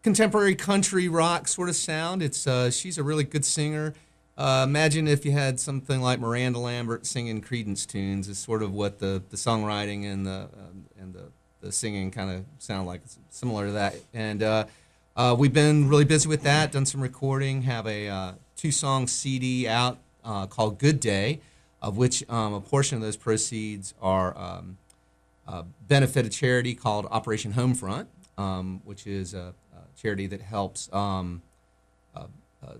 contemporary 0.03 0.55
country 0.55 1.07
rock 1.07 1.47
sort 1.47 1.69
of 1.69 1.75
sound. 1.75 2.21
It's 2.21 2.47
uh, 2.47 2.71
she's 2.71 2.97
a 2.97 3.03
really 3.03 3.23
good 3.23 3.45
singer. 3.45 3.93
Uh, 4.35 4.65
imagine 4.67 5.07
if 5.07 5.25
you 5.25 5.31
had 5.31 5.59
something 5.59 6.01
like 6.01 6.19
Miranda 6.19 6.59
Lambert 6.59 7.05
singing 7.05 7.41
Creedence 7.41 7.85
tunes. 7.85 8.27
Is 8.27 8.39
sort 8.39 8.63
of 8.63 8.73
what 8.73 8.99
the, 8.99 9.21
the 9.29 9.37
songwriting 9.37 10.11
and 10.11 10.25
the 10.25 10.49
um, 10.57 10.85
and 10.99 11.13
the, 11.13 11.25
the 11.61 11.71
singing 11.71 12.11
kind 12.11 12.31
of 12.31 12.45
sound 12.59 12.87
like. 12.87 13.01
It's 13.03 13.17
similar 13.29 13.67
to 13.67 13.71
that. 13.73 13.95
And 14.13 14.41
uh, 14.41 14.65
uh, 15.15 15.35
we've 15.37 15.53
been 15.53 15.87
really 15.87 16.05
busy 16.05 16.27
with 16.27 16.43
that. 16.43 16.71
Done 16.71 16.85
some 16.85 17.01
recording. 17.01 17.63
Have 17.63 17.85
a 17.85 18.07
uh, 18.07 18.31
two 18.55 18.71
song 18.71 19.07
CD 19.07 19.67
out 19.67 19.99
uh, 20.23 20.47
called 20.47 20.79
Good 20.79 20.99
Day, 20.99 21.41
of 21.81 21.97
which 21.97 22.27
um, 22.29 22.53
a 22.53 22.61
portion 22.61 22.95
of 22.95 23.03
those 23.03 23.17
proceeds 23.17 23.93
are 24.01 24.35
um, 24.37 24.77
uh, 25.47 25.63
benefit 25.87 26.25
a 26.25 26.29
charity 26.29 26.73
called 26.73 27.05
Operation 27.11 27.53
Homefront, 27.53 28.07
um, 28.37 28.81
which 28.85 29.07
is 29.07 29.33
a, 29.33 29.53
a 29.73 29.99
charity 30.01 30.27
that 30.27 30.41
helps 30.41 30.91
um, 30.93 31.41
uh, 32.15 32.25
uh, 32.65 32.73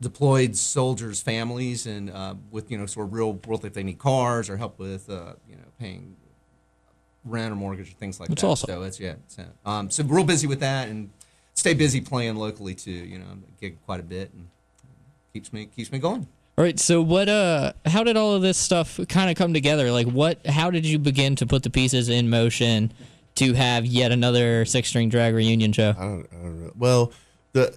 deployed 0.00 0.56
soldiers' 0.56 1.20
families 1.20 1.86
and 1.86 2.10
uh, 2.10 2.34
with 2.50 2.70
you 2.70 2.78
know 2.78 2.86
sort 2.86 3.06
of 3.06 3.12
real 3.12 3.32
world 3.32 3.64
if 3.64 3.72
they 3.72 3.82
need 3.82 3.98
cars 3.98 4.50
or 4.50 4.56
help 4.56 4.78
with 4.78 5.08
uh, 5.08 5.34
you 5.48 5.56
know 5.56 5.64
paying 5.78 6.16
rent 7.24 7.52
or 7.52 7.56
mortgage 7.56 7.90
or 7.90 7.94
things 7.94 8.20
like 8.20 8.28
That's 8.28 8.42
that. 8.42 8.48
awesome. 8.48 8.68
So 8.68 8.82
it's 8.82 9.00
yeah, 9.00 9.14
uh, 9.38 9.68
um, 9.68 9.90
so 9.90 10.04
real 10.04 10.24
busy 10.24 10.46
with 10.46 10.60
that 10.60 10.88
and 10.88 11.10
stay 11.54 11.74
busy 11.74 12.00
playing 12.00 12.36
locally 12.36 12.74
too. 12.74 12.90
You 12.90 13.18
know, 13.18 13.26
I 13.26 13.36
gig 13.60 13.78
quite 13.84 14.00
a 14.00 14.04
bit 14.04 14.32
and 14.32 14.48
keeps 15.32 15.52
me 15.52 15.66
keeps 15.66 15.90
me 15.90 15.98
going. 15.98 16.26
All 16.58 16.64
right. 16.64 16.78
So 16.78 17.02
what? 17.02 17.28
Uh, 17.28 17.72
how 17.84 18.02
did 18.02 18.16
all 18.16 18.34
of 18.34 18.42
this 18.42 18.56
stuff 18.56 18.98
kind 19.08 19.30
of 19.30 19.36
come 19.36 19.52
together? 19.52 19.90
Like, 19.90 20.06
what? 20.06 20.46
How 20.46 20.70
did 20.70 20.86
you 20.86 20.98
begin 20.98 21.36
to 21.36 21.46
put 21.46 21.62
the 21.62 21.70
pieces 21.70 22.08
in 22.08 22.30
motion 22.30 22.92
to 23.36 23.54
have 23.54 23.86
yet 23.86 24.12
another 24.12 24.64
Six 24.64 24.88
String 24.88 25.08
Drag 25.08 25.34
reunion 25.34 25.72
show? 25.72 25.90
I 25.90 26.02
don't, 26.02 26.28
I 26.32 26.36
don't 26.36 26.64
know. 26.64 26.72
Well, 26.76 27.12
the 27.52 27.76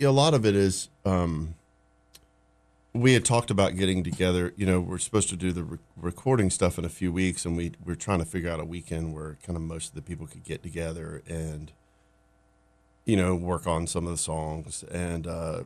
a 0.00 0.06
lot 0.06 0.34
of 0.34 0.46
it 0.46 0.54
is 0.54 0.88
um, 1.04 1.54
we 2.92 3.14
had 3.14 3.24
talked 3.24 3.50
about 3.50 3.76
getting 3.76 4.04
together. 4.04 4.52
You 4.56 4.66
know, 4.66 4.80
we're 4.80 4.98
supposed 4.98 5.28
to 5.30 5.36
do 5.36 5.52
the 5.52 5.62
re- 5.62 5.78
recording 5.96 6.50
stuff 6.50 6.78
in 6.78 6.84
a 6.84 6.88
few 6.88 7.12
weeks, 7.12 7.44
and 7.44 7.56
we 7.56 7.72
we're 7.84 7.94
trying 7.94 8.18
to 8.20 8.24
figure 8.24 8.50
out 8.50 8.60
a 8.60 8.64
weekend 8.64 9.14
where 9.14 9.36
kind 9.44 9.56
of 9.56 9.62
most 9.62 9.90
of 9.90 9.94
the 9.94 10.02
people 10.02 10.26
could 10.26 10.44
get 10.44 10.62
together 10.62 11.22
and 11.26 11.72
you 13.04 13.16
know 13.16 13.34
work 13.34 13.66
on 13.66 13.86
some 13.86 14.04
of 14.06 14.12
the 14.12 14.18
songs. 14.18 14.84
And 14.84 15.26
uh, 15.26 15.64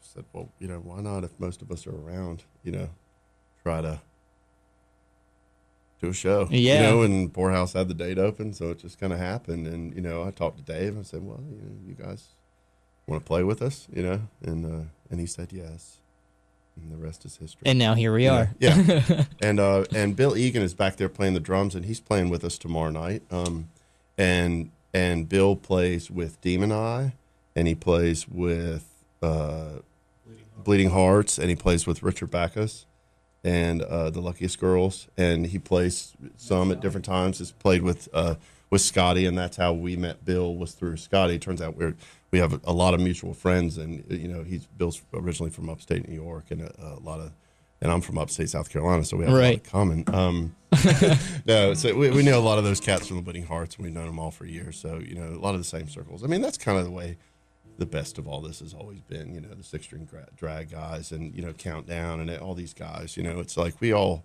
said, 0.00 0.24
well, 0.32 0.48
you 0.58 0.68
know, 0.68 0.78
why 0.78 1.00
not 1.00 1.24
if 1.24 1.38
most 1.38 1.62
of 1.62 1.70
us 1.70 1.86
are 1.86 1.94
around? 1.94 2.44
You 2.64 2.72
know, 2.72 2.88
try 3.62 3.80
to 3.82 4.00
do 6.00 6.08
a 6.08 6.12
show. 6.12 6.48
Yeah. 6.50 6.74
You 6.74 6.86
know, 6.86 7.02
and 7.02 7.32
Pour 7.32 7.50
House 7.50 7.72
had 7.72 7.88
the 7.88 7.94
date 7.94 8.18
open, 8.18 8.52
so 8.52 8.70
it 8.70 8.78
just 8.78 8.98
kind 8.98 9.12
of 9.12 9.18
happened. 9.18 9.66
And 9.66 9.94
you 9.94 10.00
know, 10.00 10.24
I 10.24 10.30
talked 10.30 10.58
to 10.58 10.62
Dave 10.62 10.90
and 10.90 11.00
I 11.00 11.02
said, 11.02 11.24
"Well, 11.24 11.40
you 11.50 11.56
know, 11.56 11.76
you 11.86 11.94
guys 11.94 12.28
want 13.06 13.22
to 13.22 13.26
play 13.26 13.42
with 13.42 13.62
us?" 13.62 13.88
You 13.92 14.02
know, 14.02 14.20
and 14.42 14.64
uh, 14.64 14.84
and 15.10 15.20
he 15.20 15.26
said 15.26 15.52
yes, 15.52 15.98
and 16.76 16.92
the 16.92 16.96
rest 16.96 17.24
is 17.24 17.36
history. 17.36 17.62
And 17.66 17.78
now 17.78 17.94
here 17.94 18.12
we 18.12 18.24
yeah, 18.24 18.34
are. 18.34 18.50
yeah. 18.58 19.24
and 19.42 19.60
uh, 19.60 19.84
and 19.94 20.14
Bill 20.14 20.36
Egan 20.36 20.62
is 20.62 20.74
back 20.74 20.96
there 20.96 21.08
playing 21.08 21.34
the 21.34 21.40
drums, 21.40 21.74
and 21.74 21.84
he's 21.84 22.00
playing 22.00 22.30
with 22.30 22.44
us 22.44 22.58
tomorrow 22.58 22.90
night. 22.90 23.22
Um, 23.30 23.68
and 24.16 24.70
and 24.94 25.28
Bill 25.28 25.56
plays 25.56 26.10
with 26.10 26.40
Demon 26.40 26.72
Eye, 26.72 27.14
and 27.56 27.66
he 27.66 27.74
plays 27.74 28.28
with 28.28 28.88
uh, 29.20 29.80
Bleeding 30.62 30.90
Hearts, 30.90 31.38
and 31.38 31.50
he 31.50 31.56
plays 31.56 31.86
with 31.86 32.02
Richard 32.02 32.30
Bacchus 32.30 32.86
and 33.44 33.82
uh, 33.82 34.10
the 34.10 34.20
Luckiest 34.20 34.58
Girls, 34.58 35.08
and 35.16 35.46
he 35.46 35.58
plays 35.58 36.14
some 36.36 36.70
at 36.72 36.80
different 36.80 37.04
times. 37.04 37.38
He's 37.38 37.52
played 37.52 37.82
with 37.82 38.08
uh, 38.12 38.34
with 38.70 38.80
Scotty, 38.80 39.26
and 39.26 39.36
that's 39.38 39.56
how 39.56 39.72
we 39.72 39.96
met. 39.96 40.24
Bill 40.24 40.54
was 40.54 40.72
through 40.72 40.96
Scotty. 40.96 41.36
It 41.36 41.42
turns 41.42 41.62
out 41.62 41.76
we're 41.76 41.94
we 42.30 42.38
have 42.40 42.60
a, 42.64 42.72
lot 42.72 42.92
of 42.92 43.00
mutual 43.00 43.32
friends, 43.32 43.78
and 43.78 44.04
you 44.10 44.28
know 44.28 44.42
he's 44.42 44.66
Bill's 44.66 45.00
originally 45.14 45.50
from 45.50 45.68
upstate 45.70 46.06
New 46.08 46.14
York, 46.14 46.46
and 46.50 46.62
a, 46.62 46.98
a 46.98 47.00
lot 47.00 47.20
of, 47.20 47.32
and 47.80 47.90
I'm 47.90 48.00
from 48.02 48.18
upstate 48.18 48.50
South 48.50 48.70
Carolina, 48.70 49.04
so 49.04 49.16
we 49.16 49.24
have 49.24 49.32
a 49.32 49.36
lot 49.36 49.40
Right. 49.40 49.54
in 49.54 49.60
common. 49.60 50.04
Um, 50.08 50.54
no, 51.46 51.72
so 51.74 51.94
we, 51.94 52.10
we 52.10 52.22
know 52.22 52.38
a 52.38 52.40
lot 52.42 52.58
of 52.58 52.64
those 52.64 52.80
cats 52.80 53.06
from 53.06 53.16
the 53.16 53.22
Bleeding 53.22 53.46
Hearts, 53.46 53.76
and 53.76 53.84
we've 53.84 53.94
known 53.94 54.06
them 54.06 54.18
all 54.18 54.30
for 54.30 54.44
years. 54.44 54.78
So 54.78 54.98
you 54.98 55.14
know 55.14 55.28
a 55.28 55.40
lot 55.40 55.54
of 55.54 55.60
the 55.60 55.64
same 55.64 55.88
circles. 55.88 56.22
I 56.22 56.26
mean 56.26 56.40
that's 56.42 56.58
kind 56.58 56.78
of 56.78 56.84
the 56.84 56.90
way 56.90 57.16
the 57.78 57.86
best 57.86 58.18
of 58.18 58.26
all 58.26 58.40
this 58.40 58.58
has 58.58 58.74
always 58.74 59.00
been, 59.00 59.32
you 59.32 59.40
know, 59.40 59.54
the 59.54 59.62
six 59.62 59.84
string 59.84 60.08
drag 60.36 60.70
guys 60.70 61.12
and, 61.12 61.34
you 61.34 61.40
know, 61.40 61.52
Countdown 61.52 62.20
and 62.20 62.30
all 62.38 62.54
these 62.54 62.74
guys. 62.74 63.16
You 63.16 63.22
know, 63.22 63.38
it's 63.38 63.56
like 63.56 63.80
we 63.80 63.92
all, 63.92 64.24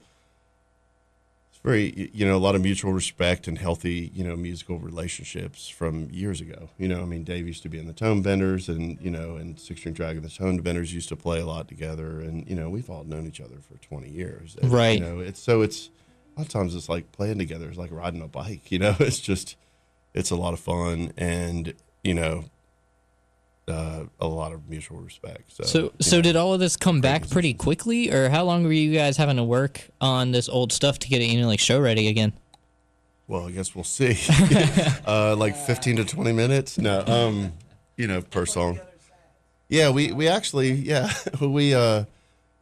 it's 1.51 1.59
very, 1.61 2.09
you 2.13 2.25
know, 2.25 2.35
a 2.35 2.39
lot 2.39 2.55
of 2.55 2.63
mutual 2.63 2.93
respect 2.93 3.47
and 3.47 3.59
healthy, 3.59 4.11
you 4.15 4.23
know, 4.23 4.35
musical 4.35 4.79
relationships 4.79 5.69
from 5.69 6.09
years 6.09 6.41
ago. 6.41 6.69
You 6.79 6.87
know, 6.87 7.03
I 7.03 7.05
mean, 7.05 7.23
Dave 7.23 7.45
used 7.45 7.61
to 7.61 7.69
be 7.69 7.77
in 7.77 7.85
the 7.85 7.93
Tone 7.93 8.23
Benders 8.23 8.69
and, 8.69 8.99
you 8.99 9.11
know, 9.11 9.35
and 9.35 9.59
Six 9.59 9.81
String 9.81 9.93
Drag 9.93 10.15
and 10.15 10.25
the 10.25 10.29
Tone 10.29 10.57
Benders 10.57 10.91
used 10.91 11.09
to 11.09 11.15
play 11.15 11.39
a 11.39 11.45
lot 11.45 11.67
together. 11.67 12.21
And, 12.21 12.49
you 12.49 12.55
know, 12.55 12.71
we've 12.71 12.89
all 12.89 13.03
known 13.03 13.27
each 13.27 13.39
other 13.39 13.57
for 13.69 13.77
20 13.77 14.09
years. 14.09 14.57
And, 14.59 14.71
Right. 14.71 14.97
You 14.97 15.05
know, 15.05 15.19
it's 15.19 15.39
so 15.39 15.61
it's, 15.61 15.91
a 16.35 16.39
lot 16.39 16.47
of 16.47 16.51
times 16.51 16.73
it's 16.73 16.89
like 16.89 17.11
playing 17.11 17.37
together 17.37 17.69
is 17.69 17.77
like 17.77 17.91
riding 17.91 18.23
a 18.23 18.27
bike, 18.27 18.71
you 18.71 18.79
know, 18.79 18.95
it's 18.99 19.19
just, 19.19 19.55
it's 20.15 20.31
a 20.31 20.35
lot 20.35 20.53
of 20.53 20.59
fun. 20.59 21.13
And, 21.15 21.75
you 22.03 22.15
know, 22.15 22.45
uh, 23.67 24.03
a 24.19 24.27
lot 24.27 24.53
of 24.53 24.69
mutual 24.69 24.99
respect. 24.99 25.53
So, 25.53 25.63
So, 25.63 25.93
so 25.99 26.17
know, 26.17 26.21
did 26.21 26.35
all 26.35 26.53
of 26.53 26.59
this 26.59 26.75
come 26.77 27.01
back 27.01 27.29
pretty 27.29 27.53
quickly, 27.53 28.11
or 28.11 28.29
how 28.29 28.43
long 28.43 28.63
were 28.63 28.71
you 28.73 28.93
guys 28.93 29.17
having 29.17 29.37
to 29.37 29.43
work 29.43 29.89
on 30.01 30.31
this 30.31 30.49
old 30.49 30.71
stuff 30.71 30.99
to 30.99 31.07
get 31.07 31.21
it, 31.21 31.25
you 31.25 31.41
know, 31.41 31.47
like 31.47 31.59
show 31.59 31.79
ready 31.79 32.07
again? 32.07 32.33
well, 33.27 33.47
I 33.47 33.51
guess 33.51 33.73
we'll 33.73 33.83
see. 33.83 34.17
uh, 35.07 35.35
like 35.35 35.55
fifteen 35.55 35.95
to 35.95 36.05
twenty 36.05 36.33
minutes. 36.33 36.77
No, 36.77 37.03
um, 37.05 37.53
you 37.95 38.07
know, 38.07 38.21
per 38.21 38.45
song. 38.45 38.79
Yeah, 39.69 39.89
we 39.89 40.11
we 40.11 40.27
actually 40.27 40.73
yeah 40.73 41.11
we 41.41 41.73
uh 41.73 42.03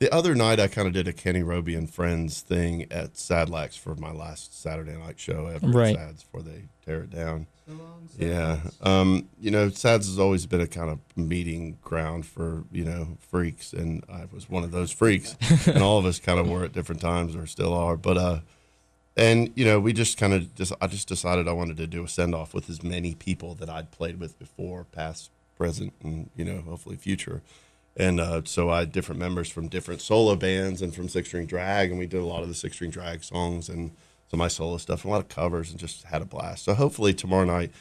the 0.01 0.11
other 0.11 0.33
night 0.33 0.59
I 0.59 0.67
kind 0.67 0.87
of 0.87 0.95
did 0.95 1.07
a 1.07 1.13
Kenny 1.13 1.43
Roby 1.43 1.75
and 1.75 1.87
Friends 1.87 2.41
thing 2.41 2.91
at 2.91 3.13
Sadlack's 3.13 3.77
for 3.77 3.93
my 3.93 4.11
last 4.11 4.59
Saturday 4.59 4.97
night 4.97 5.19
show 5.19 5.45
ever. 5.45 5.67
at 5.67 5.75
Right. 5.75 5.95
Sads 5.95 6.23
before 6.23 6.41
they 6.41 6.63
tear 6.83 7.01
it 7.03 7.11
down. 7.11 7.45
Yeah. 8.17 8.61
Um, 8.81 9.29
you 9.39 9.51
know, 9.51 9.69
SADS 9.69 10.07
has 10.07 10.17
always 10.17 10.47
been 10.47 10.59
a 10.59 10.65
kind 10.65 10.89
of 10.89 10.97
meeting 11.15 11.77
ground 11.83 12.25
for, 12.25 12.63
you 12.71 12.83
know, 12.83 13.09
freaks. 13.19 13.73
And 13.73 14.03
I 14.11 14.23
was 14.33 14.49
one 14.49 14.63
of 14.63 14.71
those 14.71 14.91
freaks. 14.91 15.35
and 15.67 15.83
all 15.83 15.99
of 15.99 16.05
us 16.07 16.17
kind 16.17 16.39
of 16.39 16.49
were 16.49 16.63
at 16.63 16.73
different 16.73 16.99
times 16.99 17.35
or 17.35 17.45
still 17.45 17.75
are. 17.75 17.95
But, 17.95 18.17
uh, 18.17 18.39
and, 19.15 19.51
you 19.53 19.65
know, 19.65 19.79
we 19.79 19.93
just 19.93 20.17
kind 20.17 20.33
of 20.33 20.55
just, 20.55 20.73
I 20.81 20.87
just 20.87 21.07
decided 21.07 21.47
I 21.47 21.51
wanted 21.51 21.77
to 21.77 21.85
do 21.85 22.03
a 22.03 22.07
send 22.07 22.33
off 22.33 22.55
with 22.55 22.71
as 22.71 22.81
many 22.81 23.13
people 23.13 23.53
that 23.53 23.69
I'd 23.69 23.91
played 23.91 24.19
with 24.19 24.39
before, 24.39 24.85
past, 24.85 25.29
present, 25.55 25.93
and, 26.01 26.31
you 26.35 26.43
know, 26.43 26.61
hopefully 26.61 26.95
future. 26.95 27.43
And 27.97 28.19
uh, 28.19 28.41
so 28.45 28.69
I 28.69 28.79
had 28.79 28.91
different 28.91 29.19
members 29.19 29.49
from 29.49 29.67
different 29.67 30.01
solo 30.01 30.35
bands 30.35 30.81
and 30.81 30.95
from 30.95 31.09
Six 31.09 31.27
String 31.27 31.45
Drag, 31.45 31.89
and 31.89 31.99
we 31.99 32.07
did 32.07 32.21
a 32.21 32.25
lot 32.25 32.41
of 32.41 32.47
the 32.47 32.55
Six 32.55 32.75
String 32.75 32.89
Drag 32.89 33.23
songs 33.23 33.67
and 33.67 33.89
some 34.29 34.39
of 34.39 34.39
my 34.39 34.47
solo 34.47 34.77
stuff, 34.77 35.03
and 35.03 35.09
a 35.11 35.13
lot 35.13 35.21
of 35.21 35.27
covers, 35.27 35.71
and 35.71 35.79
just 35.79 36.03
had 36.03 36.21
a 36.21 36.25
blast. 36.25 36.63
So 36.63 36.73
hopefully 36.73 37.13
tomorrow 37.13 37.43
night 37.43 37.71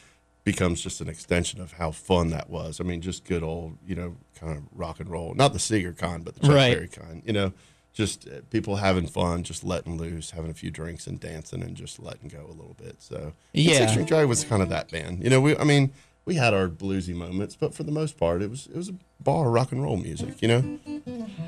becomes 0.43 0.81
just 0.81 1.01
an 1.01 1.09
extension 1.09 1.61
of 1.61 1.73
how 1.75 1.93
fun 1.93 2.31
that 2.31 2.51
was. 2.51 2.81
I 2.81 2.85
mean, 2.85 3.01
just 3.03 3.25
good 3.25 3.43
old, 3.45 3.77
you 3.87 3.95
know, 3.95 4.17
kind 4.39 4.57
of 4.57 4.65
rock 4.75 4.99
and 4.99 5.09
roll. 5.09 5.33
Not 5.35 5.53
the 5.53 5.59
Seger 5.61 5.97
kind, 5.97 6.25
but 6.25 6.35
the 6.35 6.41
Chuck 6.41 6.57
Right. 6.57 6.75
Berry 6.75 6.89
kind. 6.89 7.23
You 7.25 7.33
know, 7.33 7.53
just 7.93 8.27
uh, 8.27 8.41
people 8.51 8.77
having 8.77 9.07
fun, 9.07 9.45
just 9.45 9.63
letting 9.63 9.97
loose, 9.97 10.33
having 10.33 10.51
a 10.51 10.55
few 10.55 10.73
drinks 10.73 11.07
and 11.07 11.21
dancing, 11.21 11.63
and 11.63 11.77
just 11.77 12.01
letting 12.01 12.29
go 12.29 12.47
a 12.47 12.51
little 12.57 12.75
bit. 12.83 12.97
So 12.99 13.33
Yeah. 13.53 13.79
Six 13.79 13.93
String 13.93 14.07
Drag 14.07 14.27
was 14.27 14.43
kind 14.43 14.61
of 14.63 14.71
that 14.71 14.91
band. 14.91 15.23
You 15.23 15.31
know, 15.31 15.41
we, 15.41 15.57
I 15.57 15.63
mean. 15.65 15.93
We 16.31 16.37
had 16.37 16.55
our 16.55 16.69
bluesy 16.69 17.13
moments, 17.13 17.57
but 17.57 17.75
for 17.75 17.83
the 17.83 17.91
most 17.91 18.17
part, 18.17 18.41
it 18.41 18.49
was 18.51 18.69
it 18.69 18.77
was 18.77 18.89
a 18.91 18.95
bar 19.19 19.51
rock 19.51 19.73
and 19.73 19.83
roll 19.83 19.97
music, 19.97 20.41
you 20.41 20.47
know. 20.47 20.79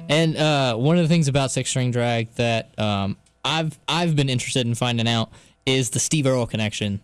And 0.08 0.36
uh, 0.36 0.74
one 0.74 0.96
of 0.98 1.04
the 1.04 1.08
things 1.08 1.28
about 1.28 1.52
Six 1.52 1.70
String 1.70 1.92
Drag 1.92 2.32
that 2.34 2.76
um, 2.80 3.16
I've 3.44 3.78
I've 3.86 4.16
been 4.16 4.28
interested 4.28 4.66
in 4.66 4.74
finding 4.74 5.06
out 5.06 5.30
is 5.64 5.90
the 5.90 6.00
Steve 6.00 6.26
Earle 6.26 6.48
connection. 6.48 7.00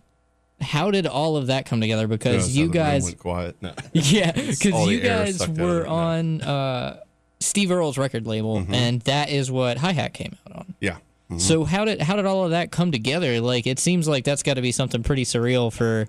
How 0.60 0.90
did 0.90 1.06
all 1.06 1.36
of 1.36 1.46
that 1.46 1.66
come 1.66 1.80
together? 1.80 2.08
Because 2.08 2.48
Notice 2.48 2.54
you 2.56 2.66
how 2.66 2.72
the 2.72 2.78
room 2.80 2.86
guys, 2.88 3.04
went 3.04 3.18
quiet. 3.20 3.56
No. 3.62 3.72
yeah, 3.92 4.32
because 4.32 4.88
you 4.88 4.98
guys 5.00 5.36
sucked 5.38 5.50
out 5.50 5.58
of 5.60 5.64
were 5.64 5.86
on 5.86 6.42
uh, 6.42 6.98
Steve 7.38 7.70
Earle's 7.70 7.96
record 7.96 8.26
label, 8.26 8.56
Mm-hmm. 8.58 8.74
and 8.74 9.00
that 9.02 9.30
is 9.30 9.52
what 9.52 9.78
High 9.78 9.92
Hat 9.92 10.14
came 10.14 10.36
out 10.50 10.56
on. 10.56 10.74
yeah. 10.80 10.96
Mhm. 11.30 11.40
So 11.40 11.62
how 11.62 11.84
did 11.84 12.00
how 12.02 12.16
did 12.16 12.26
all 12.26 12.42
of 12.44 12.50
that 12.50 12.72
come 12.72 12.90
together? 12.90 13.40
Like 13.40 13.68
it 13.68 13.78
seems 13.78 14.08
like 14.08 14.24
that's 14.24 14.42
got 14.42 14.54
to 14.54 14.62
be 14.62 14.72
something 14.72 15.04
pretty 15.04 15.24
surreal 15.24 15.72
for 15.72 16.08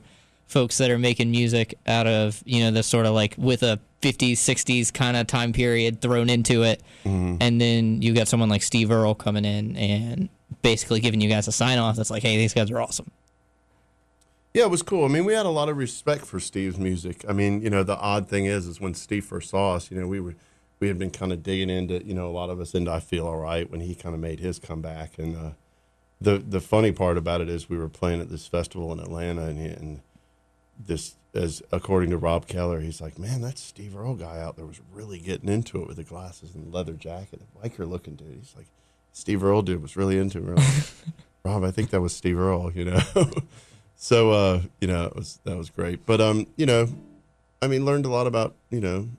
folks 0.49 0.77
that 0.79 0.91
are 0.91 0.99
making 0.99 1.31
music 1.31 1.75
out 1.87 2.05
of 2.07 2.43
you 2.45 2.61
know 2.63 2.71
this 2.71 2.85
sort 2.87 3.05
of 3.05 3.13
like 3.13 3.35
with 3.37 3.63
a 3.63 3.79
50s 4.01 4.33
60s 4.33 4.93
kind 4.93 5.15
of 5.15 5.25
time 5.27 5.53
period 5.53 6.01
thrown 6.01 6.29
into 6.29 6.63
it, 6.63 6.81
Mm-hmm. 7.05 7.37
and 7.39 7.61
then 7.61 8.01
you 8.01 8.13
got 8.13 8.27
someone 8.27 8.49
like 8.49 8.61
Steve 8.63 8.91
Earle 8.91 9.15
coming 9.15 9.45
in 9.45 9.75
and 9.77 10.27
basically 10.61 10.99
giving 10.99 11.21
you 11.21 11.29
guys 11.29 11.47
a 11.47 11.51
sign 11.53 11.77
off 11.79 11.95
that's 11.95 12.09
like, 12.11 12.23
hey, 12.23 12.35
these 12.37 12.53
guys 12.53 12.69
are 12.71 12.81
awesome. 12.81 13.09
Yeah, 14.53 14.63
it 14.63 14.71
was 14.71 14.81
cool. 14.81 15.05
I 15.05 15.07
mean, 15.09 15.25
we 15.25 15.33
had 15.33 15.45
a 15.45 15.49
lot 15.51 15.69
of 15.69 15.77
respect 15.77 16.25
for 16.25 16.39
Steve's 16.39 16.77
music. 16.79 17.23
I 17.29 17.33
mean, 17.33 17.61
you 17.61 17.69
know, 17.69 17.83
the 17.83 17.95
odd 17.97 18.27
thing 18.27 18.45
is, 18.45 18.65
is 18.65 18.81
when 18.81 18.93
Steve 18.95 19.23
first 19.25 19.49
saw 19.51 19.75
us, 19.75 19.91
you 19.91 19.99
know, 19.99 20.07
we 20.07 20.19
were, 20.19 20.35
we 20.79 20.87
had 20.87 20.97
been 20.97 21.11
kind 21.11 21.31
of 21.31 21.43
digging 21.43 21.69
into, 21.69 22.03
you 22.03 22.13
know, 22.15 22.27
a 22.27 22.31
lot 22.33 22.49
of 22.49 22.59
us 22.59 22.73
into 22.73 22.89
"I 22.91 22.99
Feel 22.99 23.27
All 23.27 23.37
Right" 23.37 23.69
when 23.69 23.81
he 23.81 23.93
kind 23.93 24.15
of 24.15 24.21
made 24.21 24.39
his 24.39 24.57
comeback. 24.57 25.19
And 25.19 25.35
uh, 25.37 25.49
the 26.19 26.39
the 26.39 26.59
funny 26.61 26.91
part 26.91 27.17
about 27.17 27.41
it 27.41 27.49
is, 27.49 27.69
we 27.69 27.77
were 27.77 27.89
playing 27.89 28.21
at 28.21 28.29
this 28.29 28.47
festival 28.47 28.91
in 28.91 28.99
Atlanta, 28.99 29.43
and, 29.43 29.59
he, 29.59 29.65
and 29.67 30.01
this, 30.79 31.15
as 31.33 31.61
according 31.71 32.09
to 32.11 32.17
Rob 32.17 32.47
Keller, 32.47 32.79
he's 32.79 33.01
like, 33.01 33.19
"Man, 33.19 33.41
that 33.41 33.57
Steve 33.57 33.95
Earle 33.95 34.15
guy 34.15 34.39
out 34.39 34.55
there 34.55 34.65
was 34.65 34.81
really 34.91 35.19
getting 35.19 35.49
into 35.49 35.81
it 35.81 35.87
with 35.87 35.97
the 35.97 36.03
glasses 36.03 36.55
and 36.55 36.65
the 36.65 36.75
leather 36.75 36.93
jacket, 36.93 37.41
biker 37.61 37.87
looking 37.87 38.15
dude." 38.15 38.37
He's 38.39 38.55
like, 38.55 38.67
"Steve 39.11 39.43
Earle 39.43 39.61
dude 39.61 39.81
was 39.81 39.95
really 39.95 40.17
into 40.17 40.39
it." 40.39 40.57
Like, 40.57 40.83
Rob, 41.43 41.63
I 41.63 41.71
think 41.71 41.89
that 41.91 42.01
was 42.01 42.15
Steve 42.15 42.39
Earle, 42.39 42.71
you 42.73 42.85
know. 42.85 43.01
So 44.01 44.31
uh, 44.31 44.61
you 44.79 44.87
know, 44.87 45.07
it 45.07 45.15
was 45.15 45.41
that 45.43 45.57
was 45.57 45.69
great. 45.69 46.05
But 46.05 46.21
um, 46.21 46.47
you 46.55 46.65
know, 46.65 46.87
I 47.61 47.67
mean, 47.67 47.83
learned 47.83 48.05
a 48.05 48.09
lot 48.09 48.27
about, 48.27 48.55
you 48.69 48.79
know, 48.79 49.09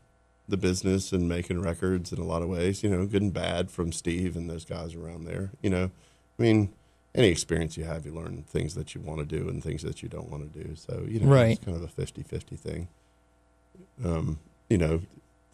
the 0.48 0.56
business 0.56 1.12
and 1.12 1.28
making 1.28 1.60
records 1.60 2.12
in 2.12 2.18
a 2.18 2.24
lot 2.24 2.40
of 2.40 2.48
ways, 2.48 2.82
you 2.82 2.88
know, 2.88 3.04
good 3.04 3.20
and 3.20 3.32
bad 3.32 3.70
from 3.70 3.92
Steve 3.92 4.36
and 4.36 4.48
those 4.48 4.64
guys 4.64 4.94
around 4.94 5.24
there. 5.24 5.50
You 5.60 5.68
know, 5.68 5.90
I 6.38 6.42
mean, 6.42 6.72
any 7.14 7.28
experience 7.28 7.76
you 7.76 7.84
have, 7.84 8.06
you 8.06 8.12
learn 8.14 8.44
things 8.48 8.74
that 8.74 8.94
you 8.94 9.00
want 9.00 9.18
to 9.20 9.24
do 9.26 9.48
and 9.48 9.62
things 9.62 9.82
that 9.82 10.02
you 10.02 10.08
don't 10.08 10.30
want 10.30 10.52
to 10.52 10.62
do. 10.62 10.74
So, 10.76 11.04
you 11.08 11.20
know, 11.20 11.26
Right. 11.26 11.52
it's 11.56 11.64
kind 11.64 11.76
of 11.76 11.82
a 11.82 11.88
50 11.88 12.22
50 12.22 12.56
thing. 12.56 12.88
Um, 14.04 14.38
you 14.68 14.78
know, 14.78 15.00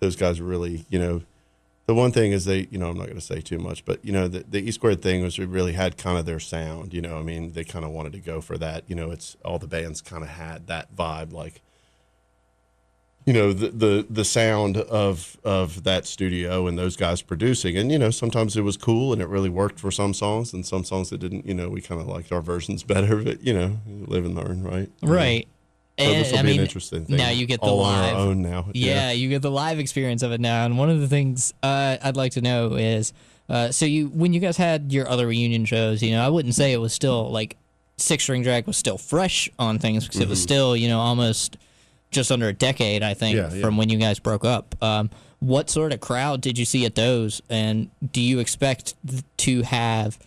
those 0.00 0.16
guys 0.16 0.40
really, 0.40 0.84
you 0.90 0.98
know, 0.98 1.22
the 1.86 1.94
one 1.94 2.10
thing 2.12 2.32
is 2.32 2.44
they, 2.44 2.66
you 2.70 2.78
know, 2.78 2.90
I'm 2.90 2.98
not 2.98 3.04
going 3.06 3.18
to 3.18 3.24
say 3.24 3.40
too 3.40 3.58
much, 3.58 3.84
but 3.84 4.04
you 4.04 4.12
know, 4.12 4.26
the, 4.28 4.44
the 4.48 4.58
E 4.68 4.70
squared 4.72 5.00
thing 5.02 5.22
was 5.22 5.38
we 5.38 5.44
really 5.46 5.72
had 5.72 5.96
kind 5.96 6.18
of 6.18 6.26
their 6.26 6.40
sound. 6.40 6.92
You 6.92 7.00
know, 7.00 7.18
I 7.18 7.22
mean, 7.22 7.52
they 7.52 7.64
kind 7.64 7.84
of 7.84 7.92
wanted 7.92 8.12
to 8.14 8.18
go 8.18 8.40
for 8.40 8.58
that. 8.58 8.82
You 8.88 8.96
know, 8.96 9.10
it's 9.10 9.36
all 9.44 9.58
the 9.58 9.68
bands 9.68 10.00
kind 10.02 10.22
of 10.24 10.30
had 10.30 10.66
that 10.66 10.94
vibe, 10.96 11.32
like, 11.32 11.62
you 13.26 13.32
know, 13.32 13.52
the 13.52 13.68
the 13.68 14.06
the 14.08 14.24
sound 14.24 14.76
of 14.76 15.36
of 15.44 15.82
that 15.82 16.06
studio 16.06 16.66
and 16.68 16.78
those 16.78 16.96
guys 16.96 17.22
producing. 17.22 17.76
And 17.76 17.90
you 17.90 17.98
know, 17.98 18.10
sometimes 18.10 18.56
it 18.56 18.62
was 18.62 18.76
cool 18.76 19.12
and 19.12 19.20
it 19.20 19.28
really 19.28 19.50
worked 19.50 19.80
for 19.80 19.90
some 19.90 20.14
songs, 20.14 20.52
and 20.52 20.64
some 20.64 20.84
songs 20.84 21.10
that 21.10 21.18
didn't. 21.18 21.44
You 21.44 21.54
know, 21.54 21.68
we 21.68 21.80
kind 21.80 22.00
of 22.00 22.06
liked 22.06 22.30
our 22.32 22.40
versions 22.40 22.82
better. 22.84 23.16
But 23.22 23.42
you 23.42 23.52
know, 23.52 23.78
live 24.06 24.24
and 24.24 24.34
learn, 24.36 24.62
right? 24.62 24.88
Right. 25.02 25.48
So 25.98 26.04
And 26.04 26.20
this 26.24 26.30
will 26.30 26.38
I 26.38 26.42
be 26.42 26.48
mean, 26.48 26.58
an 26.60 26.66
interesting 26.66 27.04
thing. 27.06 27.16
now 27.16 27.30
you 27.30 27.46
get 27.46 27.60
the 27.60 27.66
all 27.66 27.78
live. 27.78 28.14
on 28.14 28.20
our 28.20 28.26
own 28.28 28.42
now. 28.42 28.66
Yeah, 28.74 29.10
you 29.12 29.28
get 29.30 29.40
the 29.42 29.50
live 29.50 29.78
experience 29.78 30.22
of 30.22 30.30
it 30.30 30.40
now. 30.40 30.64
And 30.66 30.76
one 30.78 30.90
of 30.90 31.00
the 31.00 31.08
things 31.08 31.52
uh, 31.62 31.96
I'd 32.02 32.16
like 32.16 32.32
to 32.32 32.42
know 32.42 32.74
is, 32.74 33.12
uh, 33.48 33.70
so 33.72 33.86
you 33.86 34.08
when 34.08 34.32
you 34.34 34.40
guys 34.40 34.56
had 34.58 34.92
your 34.92 35.08
other 35.08 35.26
reunion 35.26 35.64
shows, 35.64 36.02
you 36.02 36.10
know, 36.12 36.24
I 36.24 36.28
wouldn't 36.28 36.54
say 36.54 36.72
it 36.72 36.80
was 36.80 36.92
still 36.92 37.30
like 37.30 37.56
Six 37.96 38.22
String 38.24 38.42
Drag 38.42 38.66
was 38.66 38.76
still 38.76 38.98
fresh 38.98 39.48
on 39.58 39.78
things 39.78 40.04
because 40.06 40.20
it 40.20 40.28
was 40.28 40.40
still, 40.40 40.76
you 40.76 40.86
know, 40.88 41.00
almost 41.00 41.56
just 42.16 42.32
under 42.32 42.48
a 42.48 42.52
decade, 42.52 43.04
I 43.04 43.14
think. 43.14 43.36
Yeah, 43.36 43.52
yeah. 43.52 43.60
from 43.60 43.76
when 43.76 43.88
you 43.88 43.98
guys 43.98 44.18
broke 44.18 44.44
up. 44.44 44.74
Um, 44.82 45.10
what 45.38 45.70
sort 45.70 45.92
of 45.92 46.00
crowd 46.00 46.40
did 46.40 46.58
you 46.58 46.64
see 46.64 46.84
at 46.84 46.96
those? 46.96 47.40
And 47.48 47.90
do 48.12 48.20
you 48.20 48.40
expect 48.40 48.94
to 49.38 49.62
have 49.62 50.18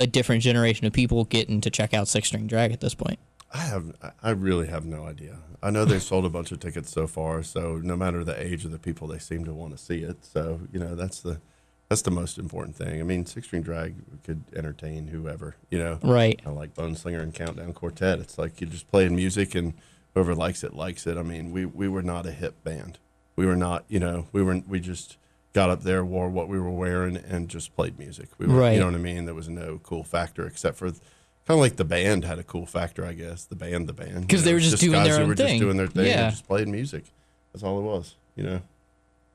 a 0.00 0.06
different 0.06 0.42
generation 0.42 0.86
of 0.86 0.92
people 0.92 1.24
getting 1.24 1.60
to 1.60 1.70
check 1.70 1.92
out 1.92 2.08
Six 2.08 2.28
String 2.28 2.46
Drag 2.46 2.72
at 2.72 2.80
this 2.80 2.94
point? 2.94 3.18
I 3.52 3.58
have, 3.58 3.92
I 4.22 4.30
really 4.30 4.68
have 4.68 4.84
no 4.84 5.04
idea. 5.04 5.38
I 5.62 5.70
know 5.70 5.84
they've 5.84 6.02
sold 6.02 6.24
a 6.24 6.28
bunch 6.28 6.52
of 6.52 6.60
tickets 6.60 6.90
so 6.90 7.06
far, 7.06 7.42
so 7.42 7.80
no 7.82 7.96
matter 7.96 8.22
the 8.22 8.40
age 8.40 8.64
of 8.64 8.70
the 8.70 8.78
people, 8.78 9.08
they 9.08 9.18
seem 9.18 9.44
to 9.44 9.52
want 9.52 9.76
to 9.76 9.82
see 9.82 10.02
it. 10.02 10.24
So 10.24 10.60
you 10.72 10.78
know, 10.78 10.94
that's 10.94 11.20
the, 11.20 11.40
that's 11.88 12.02
the 12.02 12.10
most 12.10 12.38
important 12.38 12.76
thing. 12.76 13.00
I 13.00 13.04
mean, 13.04 13.26
Six 13.26 13.46
String 13.46 13.62
Drag 13.62 13.94
could 14.22 14.44
entertain 14.54 15.08
whoever, 15.08 15.56
you 15.70 15.78
know. 15.78 15.98
Right. 16.02 16.40
Of 16.44 16.54
like 16.54 16.74
Bone 16.74 16.94
Slinger 16.94 17.20
and 17.20 17.34
Countdown 17.34 17.72
Quartet. 17.72 18.18
It's 18.20 18.38
like 18.38 18.60
you're 18.60 18.70
just 18.70 18.88
playing 18.88 19.16
music 19.16 19.54
and 19.54 19.74
whoever 20.16 20.34
likes 20.34 20.64
it 20.64 20.72
likes 20.74 21.06
it. 21.06 21.18
I 21.18 21.22
mean, 21.22 21.52
we 21.52 21.66
we 21.66 21.88
were 21.88 22.02
not 22.02 22.24
a 22.24 22.32
hip 22.32 22.64
band. 22.64 22.98
We 23.36 23.44
were 23.44 23.54
not, 23.56 23.84
you 23.86 24.00
know, 24.00 24.26
we 24.32 24.42
were 24.42 24.62
we 24.66 24.80
just 24.80 25.18
got 25.52 25.68
up 25.68 25.82
there, 25.82 26.02
wore 26.04 26.30
what 26.30 26.48
we 26.48 26.58
were 26.58 26.70
wearing, 26.70 27.16
and 27.18 27.50
just 27.50 27.76
played 27.76 27.98
music. 27.98 28.28
We 28.38 28.46
were, 28.46 28.54
Right. 28.54 28.72
you 28.72 28.80
know 28.80 28.86
what 28.86 28.94
I 28.94 28.98
mean. 28.98 29.26
There 29.26 29.34
was 29.34 29.48
no 29.50 29.78
cool 29.82 30.02
factor 30.04 30.46
except 30.46 30.78
for. 30.78 30.86
Kind 30.90 31.58
of 31.58 31.62
like 31.62 31.76
the 31.76 31.84
band 31.84 32.24
had 32.24 32.38
a 32.40 32.42
cool 32.42 32.64
factor, 32.66 33.04
I 33.06 33.12
guess. 33.12 33.44
The 33.44 33.54
band, 33.56 33.88
the 33.88 33.92
band, 33.92 34.22
because 34.22 34.42
they 34.42 34.50
know, 34.50 34.54
were 34.56 34.60
just 34.60 34.80
doing 34.80 34.94
guys 34.94 35.06
their 35.06 35.16
who 35.18 35.22
own 35.22 35.28
were 35.28 35.36
thing. 35.36 35.46
just 35.46 35.60
doing 35.60 35.76
their 35.76 35.86
thing. 35.86 36.06
Yeah. 36.06 36.24
and 36.24 36.30
just 36.32 36.48
playing 36.48 36.72
music. 36.72 37.04
That's 37.52 37.62
all 37.62 37.78
it 37.78 37.82
was, 37.82 38.16
you 38.34 38.42
know. 38.42 38.62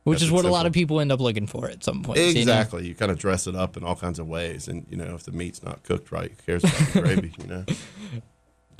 which 0.04 0.18
Kept 0.20 0.26
is 0.26 0.32
what 0.32 0.44
a 0.44 0.50
lot 0.50 0.66
of 0.66 0.74
people 0.74 1.00
end 1.00 1.12
up 1.14 1.22
looking 1.22 1.48
for 1.48 1.70
at 1.70 1.84
some 1.86 2.04
point. 2.04 2.18
you 2.20 2.34
know? 2.34 2.40
Exactly. 2.42 2.86
You, 2.88 2.96
kind 2.96 3.12
of 3.12 3.18
dress 3.20 3.48
it 3.48 3.56
up 3.56 3.78
in 3.78 3.84
all 3.86 3.96
kinds 3.96 4.20
of 4.20 4.28
ways, 4.28 4.68
and 4.68 4.86
you 4.90 4.98
know 4.98 5.16
if 5.16 5.24
the 5.24 5.32
meat's 5.32 5.64
not 5.64 5.84
cooked 5.84 6.12
right, 6.12 6.32
who 6.32 6.36
cares 6.46 6.64
about 6.66 6.92
the 6.94 7.02
gravy? 7.02 7.34
You 7.40 7.48
know. 7.48 7.66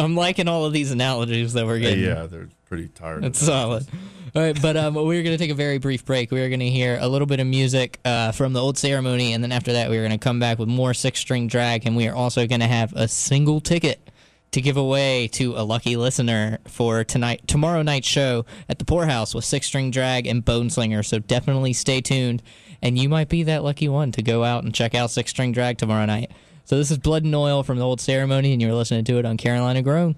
I'm 0.02 0.16
liking 0.16 0.48
all 0.48 0.66
of 0.66 0.74
these 0.74 0.92
analogies 0.92 1.54
that 1.54 1.66
we're 1.66 1.80
getting. 1.80 2.04
yeah, 2.04 2.26
they're 2.26 2.50
pretty 2.66 2.88
tired. 2.88 3.24
It's 3.24 3.40
solid. 3.40 3.88
All 4.34 4.42
right, 4.42 4.60
but 4.62 4.78
um, 4.78 4.94
we're 4.96 5.24
going 5.24 5.36
to 5.36 5.38
take 5.38 5.52
a 5.52 5.56
very 5.56 5.78
brief 5.78 6.06
break. 6.06 6.32
We're 6.32 6.48
going 6.48 6.62
to 6.62 6.70
hear 6.70 6.98
a 7.02 7.08
little 7.08 7.26
bit 7.26 7.42
of 7.42 7.48
music 7.48 8.00
uh, 8.06 8.32
from 8.32 8.54
the 8.54 8.62
old 8.62 8.78
ceremony, 8.78 9.34
and 9.34 9.44
then 9.44 9.52
after 9.52 9.74
that, 9.74 9.90
we're 9.90 10.02
going 10.02 10.18
to 10.18 10.24
come 10.24 10.40
back 10.40 10.58
with 10.58 10.70
more 10.70 10.94
six 10.94 11.20
string 11.20 11.48
drag, 11.48 11.86
and 11.86 11.98
we 11.98 12.08
are 12.08 12.16
also 12.16 12.48
going 12.48 12.62
to 12.62 12.68
have 12.68 12.94
a 12.94 13.08
single 13.10 13.60
ticket 13.60 14.10
to 14.52 14.62
give 14.62 14.78
away 14.78 15.28
to 15.30 15.54
a 15.58 15.64
lucky 15.64 15.96
listener 15.98 16.60
for 16.66 17.04
tonight, 17.04 17.42
tomorrow 17.48 17.82
night's 17.82 18.08
show 18.08 18.46
at 18.70 18.80
the 18.80 18.86
Pour 18.86 19.06
House 19.06 19.34
with 19.36 19.46
six 19.46 19.68
string 19.68 19.92
drag 19.92 20.26
and 20.28 20.46
boneslinger. 20.46 21.06
So 21.06 21.20
definitely 21.20 21.74
stay 21.74 22.00
tuned, 22.02 22.42
and 22.82 22.98
you 22.98 23.10
might 23.10 23.28
be 23.30 23.44
that 23.44 23.64
lucky 23.64 23.90
one 23.90 24.12
to 24.14 24.22
go 24.22 24.44
out 24.46 24.64
and 24.64 24.74
check 24.74 24.96
out 24.96 25.12
six 25.12 25.32
string 25.32 25.52
drag 25.52 25.78
tomorrow 25.78 26.06
night. 26.06 26.32
So 26.66 26.78
this 26.78 26.92
is 26.92 26.98
Blood 26.98 27.24
and 27.24 27.36
Oil 27.36 27.64
from 27.64 27.78
the 27.78 27.86
old 27.86 28.00
ceremony, 28.00 28.54
and 28.54 28.62
you're 28.62 28.74
listening 28.74 29.04
to 29.06 29.18
it 29.18 29.26
on 29.26 29.38
Carolina 29.38 29.82
Grown. 29.82 30.16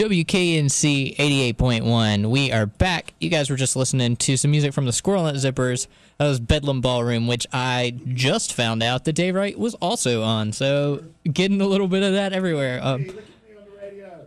WKNC 0.00 1.16
88.1. 1.16 2.30
We 2.30 2.50
are 2.52 2.64
back. 2.64 3.12
You 3.20 3.28
guys 3.28 3.50
were 3.50 3.56
just 3.56 3.76
listening 3.76 4.16
to 4.16 4.36
some 4.38 4.50
music 4.50 4.72
from 4.72 4.86
the 4.86 4.92
Squirrel 4.92 5.24
Nut 5.24 5.34
Zippers. 5.34 5.88
That 6.16 6.26
was 6.26 6.40
Bedlam 6.40 6.80
Ballroom, 6.80 7.26
which 7.26 7.46
I 7.52 7.98
just 8.14 8.54
found 8.54 8.82
out 8.82 9.04
that 9.04 9.12
Dave 9.12 9.34
Wright 9.34 9.58
was 9.58 9.74
also 9.74 10.22
on. 10.22 10.52
So 10.52 11.04
getting 11.30 11.60
a 11.60 11.66
little 11.66 11.86
bit 11.86 12.02
of 12.02 12.14
that 12.14 12.32
everywhere. 12.32 12.80
Um, 12.82 13.10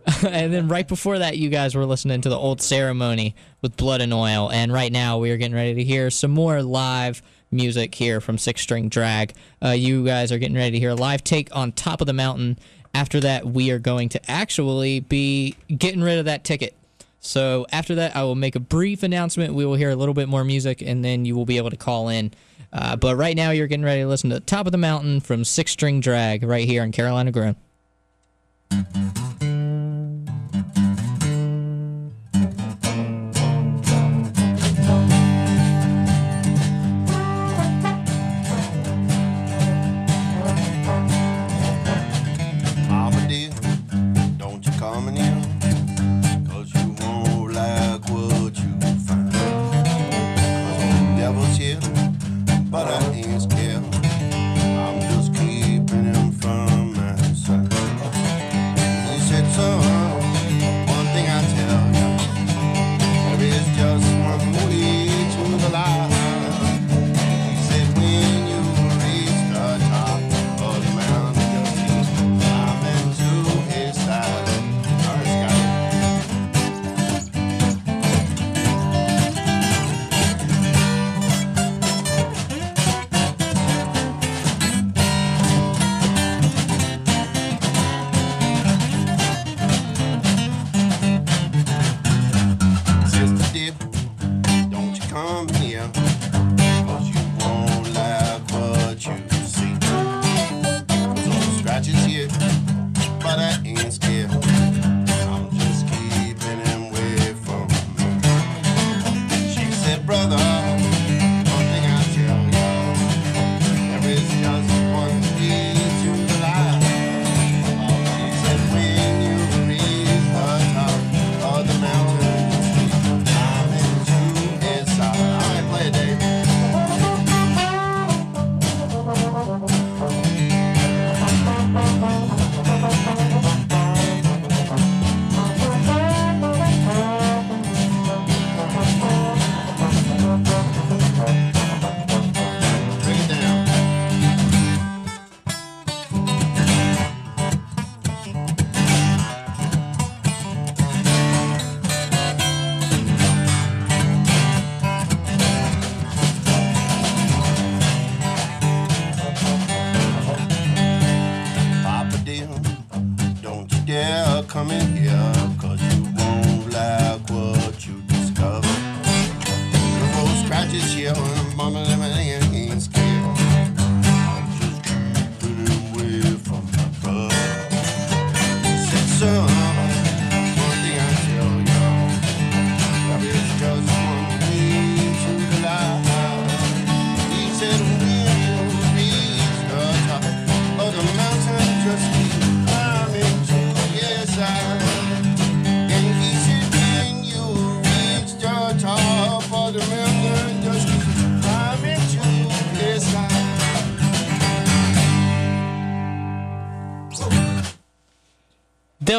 and 0.28 0.52
then 0.52 0.68
right 0.68 0.86
before 0.86 1.18
that, 1.18 1.38
you 1.38 1.48
guys 1.48 1.74
were 1.74 1.86
listening 1.86 2.20
to 2.20 2.28
the 2.28 2.36
old 2.36 2.60
ceremony 2.60 3.34
with 3.60 3.76
Blood 3.76 4.00
and 4.00 4.12
Oil. 4.12 4.52
And 4.52 4.72
right 4.72 4.92
now, 4.92 5.18
we 5.18 5.30
are 5.30 5.36
getting 5.36 5.56
ready 5.56 5.74
to 5.74 5.82
hear 5.82 6.10
some 6.10 6.30
more 6.30 6.62
live 6.62 7.22
music 7.50 7.94
here 7.94 8.20
from 8.20 8.38
Six 8.38 8.60
String 8.62 8.88
Drag. 8.88 9.32
Uh, 9.62 9.70
you 9.70 10.04
guys 10.04 10.32
are 10.32 10.38
getting 10.38 10.56
ready 10.56 10.72
to 10.72 10.78
hear 10.78 10.90
a 10.90 10.94
live 10.94 11.24
take 11.24 11.54
on 11.54 11.72
Top 11.72 12.00
of 12.00 12.06
the 12.06 12.12
Mountain. 12.12 12.58
After 12.94 13.20
that, 13.20 13.46
we 13.46 13.70
are 13.70 13.78
going 13.78 14.08
to 14.10 14.30
actually 14.30 15.00
be 15.00 15.56
getting 15.68 16.00
rid 16.00 16.18
of 16.18 16.24
that 16.26 16.44
ticket. 16.44 16.74
So 17.20 17.66
after 17.72 17.94
that, 17.94 18.14
I 18.14 18.22
will 18.22 18.34
make 18.34 18.54
a 18.54 18.60
brief 18.60 19.02
announcement. 19.02 19.54
We 19.54 19.64
will 19.64 19.76
hear 19.76 19.90
a 19.90 19.96
little 19.96 20.14
bit 20.14 20.28
more 20.28 20.44
music, 20.44 20.82
and 20.82 21.04
then 21.04 21.24
you 21.24 21.34
will 21.34 21.46
be 21.46 21.56
able 21.56 21.70
to 21.70 21.76
call 21.76 22.08
in. 22.08 22.32
Uh, 22.72 22.96
but 22.96 23.16
right 23.16 23.36
now, 23.36 23.50
you're 23.50 23.66
getting 23.66 23.84
ready 23.84 24.02
to 24.02 24.08
listen 24.08 24.30
to 24.30 24.40
Top 24.40 24.66
of 24.66 24.72
the 24.72 24.78
Mountain 24.78 25.20
from 25.20 25.44
Six 25.44 25.72
String 25.72 26.00
Drag 26.00 26.42
right 26.42 26.66
here 26.66 26.82
in 26.82 26.92
Carolina 26.92 27.32
Grown. 27.32 27.56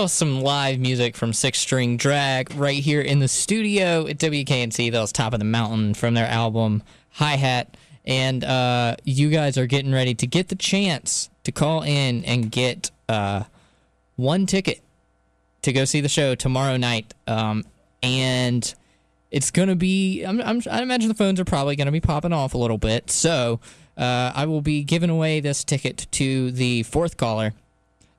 Some 0.08 0.42
live 0.42 0.80
music 0.80 1.16
from 1.16 1.34
Six 1.34 1.60
String 1.60 1.98
Drag 1.98 2.54
right 2.56 2.78
here 2.78 3.02
in 3.02 3.20
the 3.20 3.28
studio 3.28 4.06
at 4.08 4.18
WKNC. 4.18 4.92
That 4.92 5.02
was 5.02 5.12
Top 5.12 5.34
of 5.34 5.40
the 5.40 5.46
Mountain 5.46 5.96
from 5.96 6.14
their 6.14 6.28
album 6.28 6.84
High 7.12 7.38
Hat. 7.38 7.76
And 8.06 8.44
uh, 8.44 8.98
you 9.04 9.30
guys 9.30 9.58
are 9.58 9.66
getting 9.66 9.92
ready 9.92 10.14
to 10.16 10.28
get 10.28 10.50
the 10.50 10.56
chance 10.56 11.30
to 11.44 11.52
call 11.52 11.82
in 11.82 12.24
and 12.26 12.52
get 12.52 12.92
uh, 13.10 13.44
one 14.16 14.46
ticket 14.46 14.82
to 15.64 15.74
go 15.74 15.86
see 15.86 16.02
the 16.02 16.10
show 16.10 16.36
tomorrow 16.36 16.78
night. 16.78 17.14
Um, 17.28 17.66
and 18.04 18.74
it's 19.32 19.52
gonna 19.52 19.76
be. 19.76 20.24
I'm, 20.24 20.40
I'm, 20.42 20.62
I 20.70 20.82
imagine 20.82 21.10
the 21.10 21.16
phones 21.16 21.40
are 21.40 21.46
probably 21.46 21.76
gonna 21.76 21.92
be 21.92 22.02
popping 22.02 22.34
off 22.34 22.54
a 22.54 22.58
little 22.58 22.78
bit. 22.78 23.10
So 23.10 23.60
uh, 23.98 24.32
I 24.36 24.46
will 24.46 24.62
be 24.62 24.84
giving 24.84 25.10
away 25.10 25.40
this 25.40 25.64
ticket 25.64 26.08
to 26.12 26.52
the 26.52 26.84
fourth 26.84 27.18
caller 27.18 27.54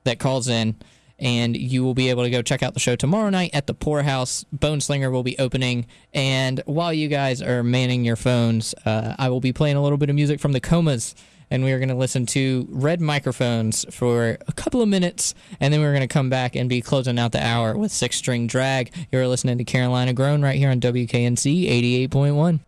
that 0.03 0.19
calls 0.19 0.47
in, 0.47 0.75
and 1.19 1.55
you 1.57 1.83
will 1.83 1.93
be 1.93 2.09
able 2.09 2.23
to 2.23 2.29
go 2.29 2.41
check 2.41 2.61
out 2.61 2.73
the 2.73 2.79
show 2.79 2.95
tomorrow 2.95 3.29
night 3.29 3.51
at 3.53 3.67
the 3.67 3.73
Pour 3.73 4.03
House. 4.03 4.45
Boneslinger 4.55 5.11
will 5.11 5.23
be 5.23 5.37
opening, 5.39 5.87
and 6.13 6.61
while 6.65 6.93
you 6.93 7.07
guys 7.07 7.41
are 7.41 7.63
manning 7.63 8.05
your 8.05 8.15
phones, 8.15 8.75
uh, 8.85 9.15
I 9.17 9.29
will 9.29 9.41
be 9.41 9.53
playing 9.53 9.75
a 9.75 9.83
little 9.83 9.97
bit 9.97 10.09
of 10.09 10.15
music 10.15 10.39
from 10.39 10.51
the 10.51 10.59
Comas. 10.59 11.15
And 11.49 11.63
we 11.63 11.71
are 11.71 11.79
going 11.79 11.87
to 11.87 11.95
listen 11.95 12.25
to 12.27 12.67
Red 12.69 12.99
Microphones 12.99 13.85
for 13.89 14.37
a 14.49 14.51
couple 14.51 14.81
of 14.81 14.89
minutes, 14.89 15.33
and 15.61 15.73
then 15.73 15.79
we're 15.79 15.93
going 15.93 16.01
to 16.01 16.07
come 16.13 16.29
back 16.29 16.57
and 16.57 16.67
be 16.67 16.81
closing 16.81 17.17
out 17.17 17.31
the 17.31 17.41
hour 17.41 17.77
with 17.77 17.89
Six 17.89 18.17
String 18.17 18.47
Drag. 18.47 18.93
You're 19.13 19.29
listening 19.29 19.57
to 19.57 19.63
Carolina 19.63 20.11
Grown 20.11 20.41
right 20.41 20.57
here 20.57 20.69
on 20.69 20.81
WKNC 20.81 22.09
88.1. 22.09 22.59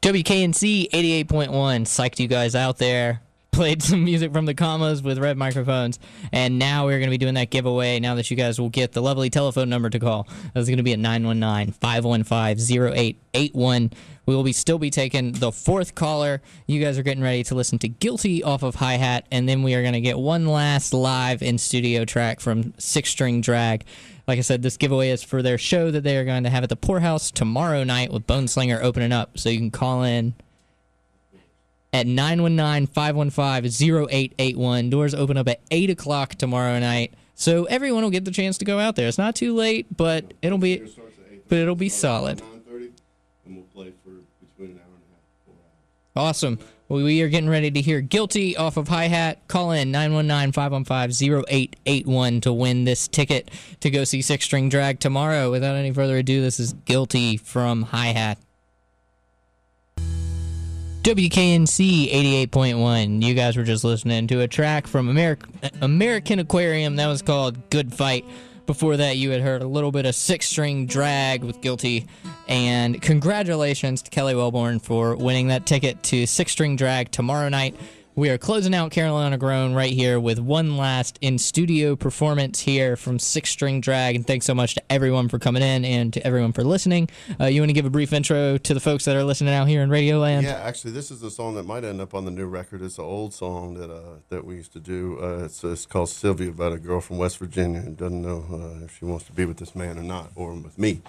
WKNC 0.00 0.90
88.1 0.90 1.48
psyched 1.82 2.18
you 2.18 2.28
guys 2.28 2.54
out 2.54 2.78
there. 2.78 3.20
Played 3.56 3.82
some 3.82 4.04
music 4.04 4.34
from 4.34 4.44
the 4.44 4.52
Comas 4.52 5.02
with 5.02 5.16
red 5.16 5.38
microphones, 5.38 5.98
and 6.30 6.58
now 6.58 6.84
we're 6.84 6.98
going 6.98 7.06
to 7.06 7.10
be 7.10 7.16
doing 7.16 7.32
that 7.34 7.48
giveaway. 7.48 7.98
Now 7.98 8.14
that 8.16 8.30
you 8.30 8.36
guys 8.36 8.60
will 8.60 8.68
get 8.68 8.92
the 8.92 9.00
lovely 9.00 9.30
telephone 9.30 9.70
number 9.70 9.88
to 9.88 9.98
call, 9.98 10.28
that's 10.52 10.66
going 10.66 10.76
to 10.76 10.82
be 10.82 10.92
at 10.92 10.98
919 10.98 11.72
515 11.72 12.92
0881. 12.92 13.92
We 14.26 14.36
will 14.36 14.42
be 14.42 14.52
still 14.52 14.78
be 14.78 14.90
taking 14.90 15.32
the 15.32 15.50
fourth 15.50 15.94
caller. 15.94 16.42
You 16.66 16.84
guys 16.84 16.98
are 16.98 17.02
getting 17.02 17.22
ready 17.22 17.44
to 17.44 17.54
listen 17.54 17.78
to 17.78 17.88
Guilty 17.88 18.42
off 18.42 18.62
of 18.62 18.74
High 18.74 18.98
Hat, 18.98 19.26
and 19.30 19.48
then 19.48 19.62
we 19.62 19.74
are 19.74 19.80
going 19.80 19.94
to 19.94 20.02
get 20.02 20.18
one 20.18 20.46
last 20.46 20.92
live 20.92 21.42
in 21.42 21.56
studio 21.56 22.04
track 22.04 22.40
from 22.40 22.74
Six 22.76 23.08
String 23.08 23.40
Drag. 23.40 23.86
Like 24.28 24.38
I 24.38 24.42
said, 24.42 24.60
this 24.60 24.76
giveaway 24.76 25.08
is 25.08 25.22
for 25.22 25.40
their 25.40 25.56
show 25.56 25.90
that 25.90 26.02
they 26.02 26.18
are 26.18 26.26
going 26.26 26.44
to 26.44 26.50
have 26.50 26.62
at 26.62 26.68
the 26.68 26.76
Pour 26.76 27.00
House 27.00 27.30
tomorrow 27.30 27.84
night 27.84 28.12
with 28.12 28.26
Bone 28.26 28.48
Slinger 28.48 28.82
opening 28.82 29.12
up. 29.12 29.38
So 29.38 29.48
you 29.48 29.56
can 29.56 29.70
call 29.70 30.02
in 30.02 30.34
at 31.96 32.06
919-515-0881. 32.06 34.90
Doors 34.90 35.14
open 35.14 35.38
up 35.38 35.48
at 35.48 35.60
8 35.70 35.90
o'clock 35.90 36.34
tomorrow 36.34 36.78
night. 36.78 37.14
So 37.34 37.64
everyone 37.64 38.02
will 38.02 38.10
get 38.10 38.24
the 38.24 38.30
chance 38.30 38.58
to 38.58 38.64
go 38.64 38.78
out 38.78 38.94
there. 38.96 39.08
It's 39.08 39.18
not 39.18 39.34
too 39.34 39.54
late, 39.54 39.86
but 39.96 40.34
it'll 40.42 40.58
be 40.58 40.92
but 41.48 41.58
it'll 41.58 41.74
be 41.74 41.88
solid. 41.88 42.40
Awesome. 46.14 46.58
Well, 46.88 47.02
we 47.02 47.20
are 47.22 47.28
getting 47.28 47.50
ready 47.50 47.70
to 47.70 47.80
hear 47.80 48.00
Guilty 48.00 48.56
off 48.56 48.76
of 48.76 48.86
High 48.88 49.08
Hat. 49.08 49.48
Call 49.48 49.72
in 49.72 49.90
919 49.90 50.52
515 50.52 51.44
0881 51.48 52.40
to 52.42 52.52
win 52.52 52.84
this 52.84 53.08
ticket 53.08 53.50
to 53.80 53.90
go 53.90 54.04
see 54.04 54.22
Six 54.22 54.44
String 54.44 54.68
Drag 54.68 55.00
tomorrow. 55.00 55.50
Without 55.50 55.74
any 55.74 55.92
further 55.92 56.18
ado, 56.18 56.40
this 56.40 56.60
is 56.60 56.74
Guilty 56.84 57.36
from 57.36 57.82
High 57.82 58.12
Hat. 58.12 58.38
WKNC 61.06 62.10
88.1. 62.48 63.22
You 63.22 63.34
guys 63.34 63.56
were 63.56 63.62
just 63.62 63.84
listening 63.84 64.26
to 64.26 64.40
a 64.40 64.48
track 64.48 64.88
from 64.88 65.08
American 65.08 65.54
American 65.80 66.40
Aquarium 66.40 66.96
that 66.96 67.06
was 67.06 67.22
called 67.22 67.70
Good 67.70 67.94
Fight. 67.94 68.24
Before 68.66 68.96
that, 68.96 69.16
you 69.16 69.30
had 69.30 69.40
heard 69.40 69.62
a 69.62 69.68
little 69.68 69.92
bit 69.92 70.04
of 70.04 70.16
six 70.16 70.48
string 70.48 70.86
drag 70.86 71.44
with 71.44 71.60
Guilty. 71.60 72.06
And 72.48 73.00
congratulations 73.00 74.02
to 74.02 74.10
Kelly 74.10 74.34
Wellborn 74.34 74.80
for 74.80 75.14
winning 75.14 75.46
that 75.46 75.64
ticket 75.64 76.02
to 76.02 76.26
six 76.26 76.50
string 76.50 76.74
drag 76.74 77.12
tomorrow 77.12 77.48
night. 77.50 77.76
We 78.18 78.30
are 78.30 78.38
closing 78.38 78.74
out 78.74 78.92
Carolina 78.92 79.36
Grown 79.36 79.74
right 79.74 79.92
here 79.92 80.18
with 80.18 80.38
one 80.38 80.78
last 80.78 81.18
in 81.20 81.36
studio 81.36 81.96
performance 81.96 82.60
here 82.60 82.96
from 82.96 83.18
Six 83.18 83.50
String 83.50 83.82
Drag. 83.82 84.16
And 84.16 84.26
thanks 84.26 84.46
so 84.46 84.54
much 84.54 84.74
to 84.76 84.82
everyone 84.90 85.28
for 85.28 85.38
coming 85.38 85.62
in 85.62 85.84
and 85.84 86.14
to 86.14 86.26
everyone 86.26 86.52
for 86.52 86.64
listening. 86.64 87.10
Uh, 87.38 87.44
you 87.44 87.60
want 87.60 87.68
to 87.68 87.74
give 87.74 87.84
a 87.84 87.90
brief 87.90 88.14
intro 88.14 88.56
to 88.56 88.72
the 88.72 88.80
folks 88.80 89.04
that 89.04 89.16
are 89.16 89.22
listening 89.22 89.52
out 89.52 89.68
here 89.68 89.82
in 89.82 89.90
Radio 89.90 90.18
Land? 90.18 90.46
Yeah, 90.46 90.54
actually, 90.54 90.92
this 90.92 91.10
is 91.10 91.22
a 91.22 91.30
song 91.30 91.56
that 91.56 91.64
might 91.64 91.84
end 91.84 92.00
up 92.00 92.14
on 92.14 92.24
the 92.24 92.30
new 92.30 92.46
record. 92.46 92.80
It's 92.80 92.96
an 92.96 93.04
old 93.04 93.34
song 93.34 93.74
that 93.74 93.90
uh, 93.90 94.20
that 94.30 94.46
we 94.46 94.54
used 94.54 94.72
to 94.72 94.80
do. 94.80 95.18
Uh, 95.20 95.44
it's, 95.44 95.62
it's 95.62 95.84
called 95.84 96.08
Sylvia, 96.08 96.48
about 96.48 96.72
a 96.72 96.78
girl 96.78 97.02
from 97.02 97.18
West 97.18 97.36
Virginia 97.36 97.82
who 97.82 97.90
doesn't 97.90 98.22
know 98.22 98.46
uh, 98.50 98.84
if 98.86 98.96
she 98.98 99.04
wants 99.04 99.26
to 99.26 99.32
be 99.32 99.44
with 99.44 99.58
this 99.58 99.74
man 99.74 99.98
or 99.98 100.02
not, 100.02 100.30
or 100.36 100.54
with 100.54 100.78
me. 100.78 101.02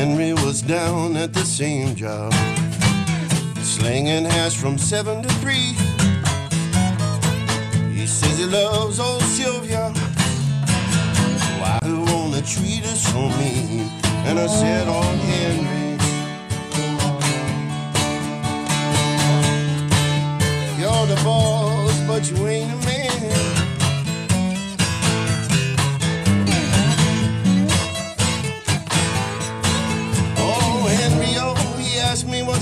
Henry 0.00 0.32
was 0.32 0.62
down 0.62 1.14
at 1.14 1.34
the 1.34 1.44
same 1.44 1.94
job, 1.94 2.32
slinging 3.60 4.24
hash 4.24 4.56
from 4.56 4.78
seven 4.78 5.22
to 5.22 5.28
three. 5.42 5.76
He 7.92 8.06
says 8.06 8.38
he 8.38 8.46
loves 8.46 8.98
old 8.98 9.20
Sylvia. 9.20 9.92
Why 11.60 11.78
you 11.84 12.00
wanna 12.00 12.40
treat 12.40 12.82
us 12.84 13.12
so 13.12 13.28
mean? 13.40 13.90
And 14.24 14.38
I 14.38 14.46
said, 14.46 14.88
Oh, 14.88 15.02
Henry, 15.28 15.98
you're 20.80 21.06
the 21.14 21.20
boss, 21.22 22.00
but 22.06 22.30
you 22.30 22.46
ain't 22.46 22.72
a 22.72 22.86
man. 22.86 22.99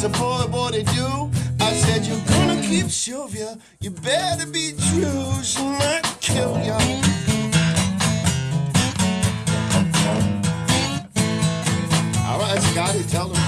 What's 0.02 0.16
a 0.16 0.20
poor 0.20 0.48
boy 0.48 0.70
to 0.70 0.82
do. 0.94 1.30
I 1.60 1.72
said, 1.72 2.06
You're 2.06 2.24
gonna 2.26 2.60
keep 2.62 2.86
Sylvia. 2.86 3.58
You 3.80 3.90
better 3.90 4.46
be 4.46 4.72
true. 4.90 5.42
She 5.42 5.62
might 5.62 6.02
kill 6.20 6.56
you. 6.64 6.72
All 12.26 12.38
right, 12.38 12.60
Scotty, 12.62 13.02
tell 13.04 13.28
them. 13.28 13.47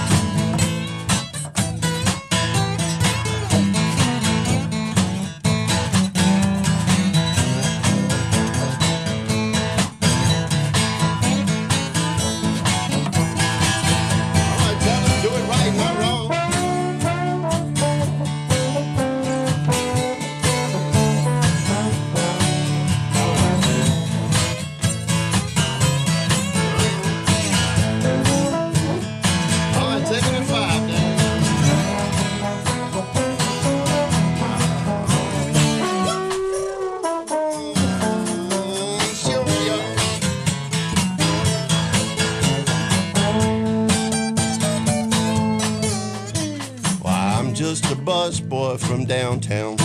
Busboy 48.71 48.87
from 48.87 49.05
downtown. 49.05 49.77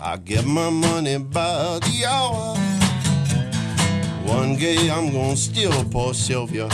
I 0.00 0.16
get 0.24 0.44
my 0.44 0.70
money 0.70 1.18
by 1.18 1.78
the 1.80 2.06
hour. 2.06 2.56
One 4.26 4.56
day 4.56 4.90
I'm 4.90 5.12
gonna 5.12 5.36
steal 5.36 5.84
poor 5.84 6.14
Sylvia. 6.14 6.68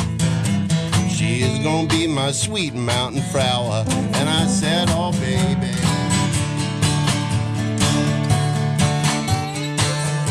She 1.11 1.43
is 1.43 1.59
gonna 1.61 1.89
be 1.89 2.07
my 2.07 2.33
sweet 2.33 2.75
mountain 2.75 3.23
flower. 3.23 3.85
And 3.89 4.29
I 4.29 4.47
said, 4.47 4.89
Oh, 4.91 5.13
baby. 5.13 5.73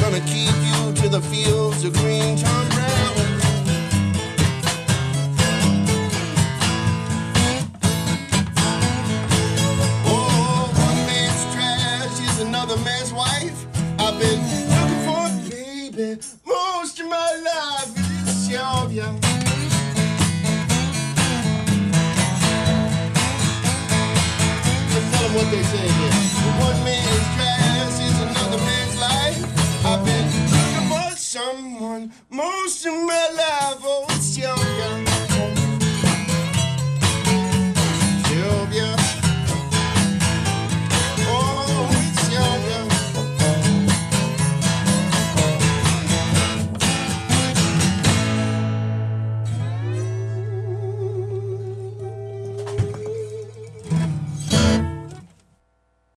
Gonna 0.02 0.22
keep 0.26 0.56
you 0.70 0.94
to 1.02 1.10
the 1.10 1.22
fields 1.22 1.84
of 1.84 1.94
green 1.94 2.38